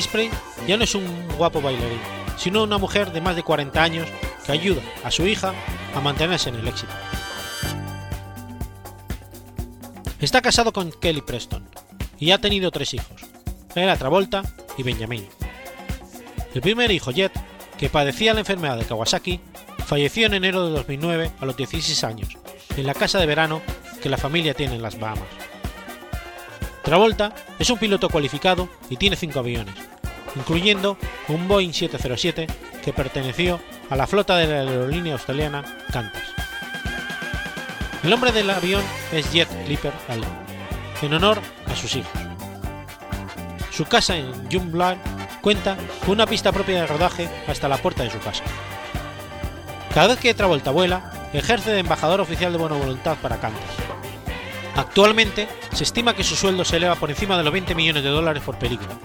[0.00, 0.30] Spray
[0.66, 1.06] ya no es un
[1.36, 2.00] guapo bailarín,
[2.36, 4.08] sino una mujer de más de 40 años
[4.44, 5.52] que ayuda a su hija
[5.94, 6.92] a mantenerse en el éxito.
[10.20, 11.64] Está casado con Kelly Preston
[12.18, 13.22] y ha tenido tres hijos,
[13.74, 14.42] Ella Travolta
[14.76, 15.26] y Benjamin.
[16.54, 17.32] El primer hijo, Jet,
[17.78, 19.40] que padecía la enfermedad de Kawasaki,
[19.86, 22.36] falleció en enero de 2009 a los 16 años,
[22.76, 23.62] en la casa de verano
[24.02, 25.28] que la familia tiene en las Bahamas.
[26.82, 29.74] Travolta es un piloto cualificado y tiene cinco aviones,
[30.38, 30.96] incluyendo
[31.28, 32.46] un Boeing 707
[32.84, 33.60] que perteneció
[33.90, 36.22] a la flota de la aerolínea australiana Qantas.
[38.02, 38.82] El nombre del avión
[39.12, 40.28] es Jet Clipper Allen,
[41.02, 42.12] en honor a sus hijos.
[43.70, 44.98] Su casa en Jungblair
[45.40, 48.44] cuenta con una pista propia de rodaje hasta la puerta de su casa.
[49.92, 53.62] Cada vez que Travolta vuela, ejerce de embajador oficial de buena voluntad para Qantas.
[54.76, 58.10] Actualmente se estima que su sueldo se eleva por encima de los 20 millones de
[58.10, 58.96] dólares por película,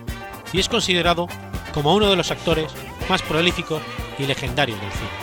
[0.53, 1.27] y es considerado
[1.73, 2.71] como uno de los actores
[3.09, 3.81] más prolíficos
[4.17, 5.22] y legendarios del cine.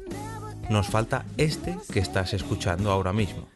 [0.69, 3.47] Nos falta este que estás escuchando ahora mismo.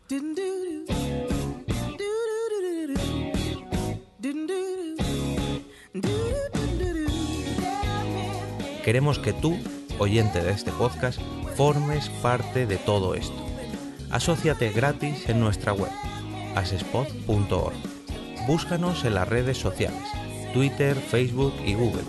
[8.84, 9.58] Queremos que tú,
[9.98, 11.20] oyente de este podcast,
[11.56, 13.44] formes parte de todo esto.
[14.12, 15.90] Asociate gratis en nuestra web,
[16.56, 17.74] asespod.org.
[18.46, 20.04] Búscanos en las redes sociales,
[20.54, 22.04] Twitter, Facebook y Google⁇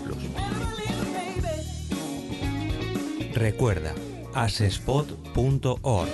[3.33, 3.93] Recuerda,
[4.37, 6.09] asespot.org.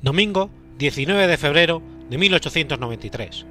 [0.00, 3.46] Domingo 19 de febrero de 1893.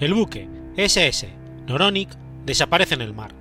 [0.00, 1.28] El buque SS
[1.66, 2.10] Noronic
[2.44, 3.32] desaparece en el mar.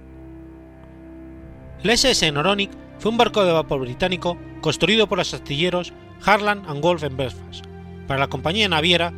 [1.83, 2.69] El SS Noronic
[2.99, 7.65] fue un barco de vapor británico construido por los astilleros Harland and Wolff en Belfast
[8.11, 9.13] para la compañía naviera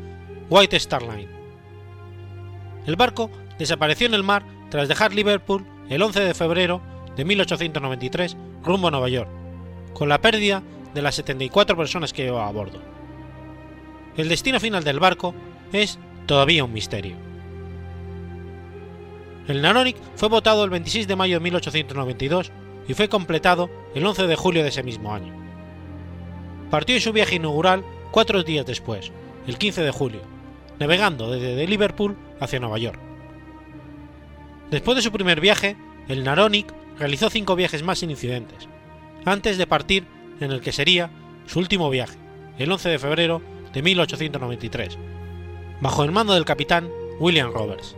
[0.49, 1.29] White Star Line.
[2.85, 6.81] El barco desapareció en el mar tras dejar Liverpool el 11 de febrero
[7.15, 9.29] de 1893 rumbo a Nueva York,
[9.93, 10.63] con la pérdida
[10.93, 12.81] de las 74 personas que llevaba a bordo.
[14.17, 15.33] El destino final del barco
[15.71, 17.15] es todavía un misterio.
[19.47, 22.51] El Naronic fue votado el 26 de mayo de 1892
[22.87, 25.33] y fue completado el 11 de julio de ese mismo año.
[26.69, 29.11] Partió en su viaje inaugural cuatro días después,
[29.47, 30.21] el 15 de julio,
[30.79, 32.99] navegando desde Liverpool hacia Nueva York.
[34.71, 38.67] Después de su primer viaje, el Naronic realizó cinco viajes más sin incidentes,
[39.25, 40.05] antes de partir
[40.39, 41.09] en el que sería
[41.45, 42.17] su último viaje,
[42.57, 43.41] el 11 de febrero
[43.73, 44.97] de 1893,
[45.81, 47.95] bajo el mando del capitán William Roberts.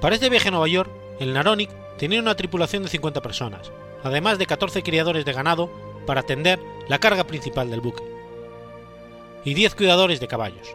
[0.00, 0.90] Para este viaje a Nueva York,
[1.20, 3.70] el Naronic tenía una tripulación de 50 personas,
[4.02, 5.70] además de 14 criadores de ganado
[6.06, 8.02] para atender la carga principal del buque,
[9.44, 10.74] y 10 cuidadores de caballos.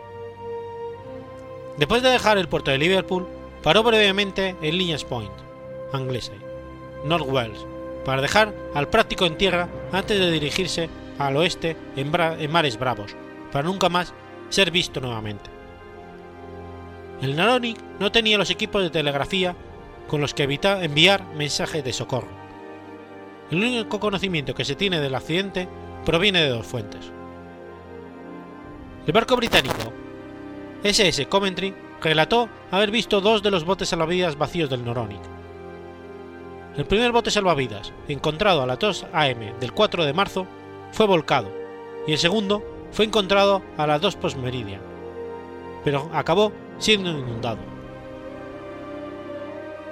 [1.78, 3.28] Después de dejar el puerto de Liverpool,
[3.62, 5.32] paró brevemente en Liñas Point,
[5.94, 6.40] Anglesey,
[7.06, 7.66] North Wales,
[8.04, 13.16] para dejar al práctico en tierra antes de dirigirse al oeste en, en mares bravos,
[13.52, 14.14] para nunca más
[14.50, 15.50] ser visto nuevamente.
[17.22, 19.56] El Naronic no tenía los equipos de telegrafía
[20.08, 22.30] con los que evita enviar mensajes de socorro.
[23.52, 25.68] El único conocimiento que se tiene del accidente
[26.06, 27.12] proviene de dos fuentes.
[29.06, 29.94] El barco británico
[30.84, 35.22] SS Coventry relató haber visto dos de los botes salvavidas vacíos del Noronic.
[36.78, 40.46] El primer bote salvavidas, encontrado a las 2 am del 4 de marzo,
[40.92, 41.52] fue volcado,
[42.06, 44.82] y el segundo fue encontrado a las 2 post meridian,
[45.84, 47.58] pero acabó siendo inundado.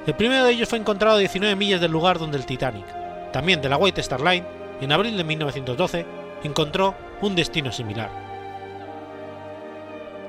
[0.06, 2.86] El primero de ellos fue encontrado a 19 millas del lugar donde el Titanic,
[3.32, 4.46] también de la White Star Line,
[4.80, 6.06] en abril de 1912,
[6.44, 8.25] encontró un destino similar.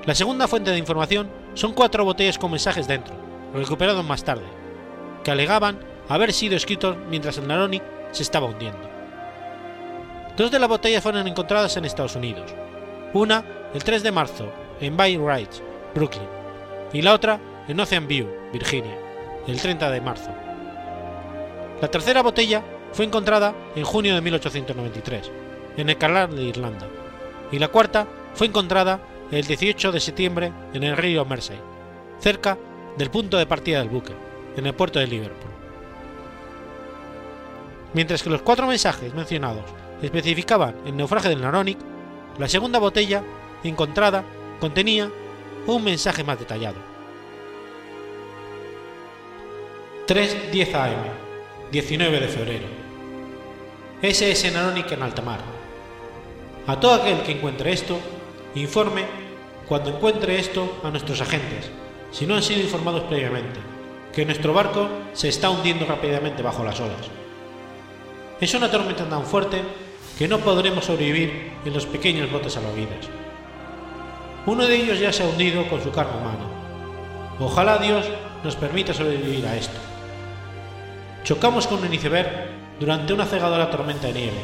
[0.06, 3.12] La segunda fuente de información son cuatro botellas con mensajes dentro,
[3.52, 4.46] recuperados más tarde,
[5.24, 7.82] que alegaban haber sido escritos mientras el Naronic
[8.12, 8.88] se estaba hundiendo.
[10.36, 12.54] Dos de las botellas fueron encontradas en Estados Unidos,
[13.14, 13.44] una
[13.74, 15.60] el 3 de marzo en Ridge,
[15.92, 16.28] Brooklyn,
[16.92, 18.96] y la otra en Ocean View, Virginia,
[19.48, 20.30] el 30 de marzo.
[21.80, 25.32] La tercera botella fue encontrada en junio de 1893,
[25.78, 26.86] en el canal de Irlanda,
[27.50, 29.00] y la cuarta fue encontrada
[29.30, 31.58] el 18 de septiembre en el río Mersey,
[32.20, 32.56] cerca
[32.96, 34.12] del punto de partida del buque,
[34.56, 35.50] en el puerto de Liverpool.
[37.92, 39.64] Mientras que los cuatro mensajes mencionados
[40.02, 41.78] especificaban el naufragio del Naronic,
[42.38, 43.22] la segunda botella
[43.64, 44.22] encontrada
[44.60, 45.10] contenía
[45.66, 46.76] un mensaje más detallado.
[50.06, 50.92] 3.10 am,
[51.72, 52.66] 19 de febrero.
[54.02, 55.40] SS Naronic en alta mar.
[56.66, 57.98] A todo aquel que encuentre esto,
[58.60, 59.04] informe
[59.68, 61.70] cuando encuentre esto a nuestros agentes,
[62.12, 63.60] si no han sido informados previamente,
[64.12, 67.10] que nuestro barco se está hundiendo rápidamente bajo las olas.
[68.40, 69.60] Es una tormenta tan fuerte
[70.18, 73.08] que no podremos sobrevivir en los pequeños botes salvavidas.
[74.46, 76.46] Uno de ellos ya se ha hundido con su carga humana.
[77.40, 78.06] Ojalá Dios
[78.44, 79.78] nos permita sobrevivir a esto.
[81.24, 82.30] Chocamos con un iceberg
[82.78, 84.40] durante una cegadora tormenta de nieve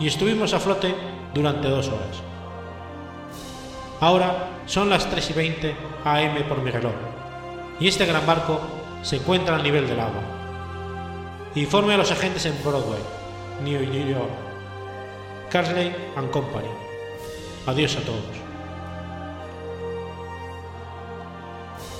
[0.00, 0.94] y estuvimos a flote
[1.32, 2.29] durante dos horas.
[4.00, 6.94] Ahora son las 3 y 20 am por mi reloj
[7.80, 8.60] y este gran barco
[9.02, 10.22] se encuentra al nivel del agua.
[11.54, 13.00] Informe a los agentes en Broadway,
[13.64, 14.30] New York.
[15.50, 16.68] Carsley and Company.
[17.66, 18.22] Adiós a todos.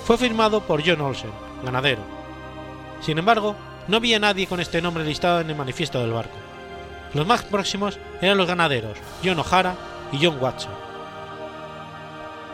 [0.05, 1.31] Fue firmado por John Olsen,
[1.65, 2.03] ganadero.
[3.01, 3.57] Sin embargo,
[3.89, 6.37] no había nadie con este nombre listado en el manifiesto del barco.
[7.15, 9.75] Los más próximos eran los ganaderos John O'Hara
[10.13, 10.90] y John Watson.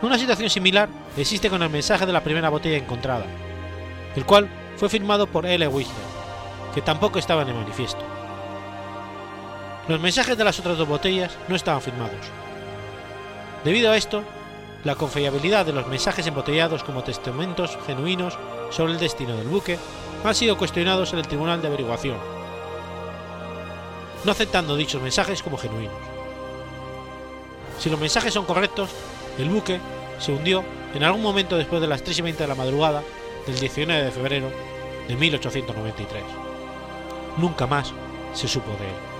[0.03, 3.25] Una situación similar existe con el mensaje de la primera botella encontrada,
[4.15, 5.67] el cual fue firmado por L.
[5.69, 5.97] Whistler,
[6.75, 8.03] que tampoco estaba en el manifiesto.
[9.89, 12.27] Los mensajes de las otras dos botellas no estaban firmados.
[13.65, 14.23] Debido a esto,
[14.85, 18.39] la confiabilidad de los mensajes embotellados como testamentos genuinos
[18.71, 19.79] sobre el destino del buque
[20.23, 22.19] han sido cuestionados en el Tribunal de Averiguación,
[24.25, 25.95] no aceptando dichos mensajes como genuinos.
[27.79, 28.91] Si los mensajes son correctos,
[29.39, 29.81] el buque
[30.19, 30.65] se hundió
[30.95, 33.03] en algún momento después de las 3 y 20 de la madrugada
[33.47, 34.51] del 19 de febrero
[35.09, 36.23] de 1893.
[37.37, 37.93] Nunca más
[38.33, 39.17] se supo de él.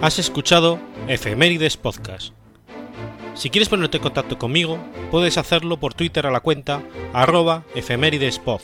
[0.00, 2.32] Has escuchado Efemérides Podcast.
[3.34, 4.78] Si quieres ponerte en contacto conmigo,
[5.10, 8.60] puedes hacerlo por Twitter a la cuenta arroba efeméridespod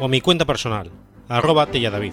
[0.00, 0.90] o mi cuenta personal,
[1.28, 2.12] arroba telladavid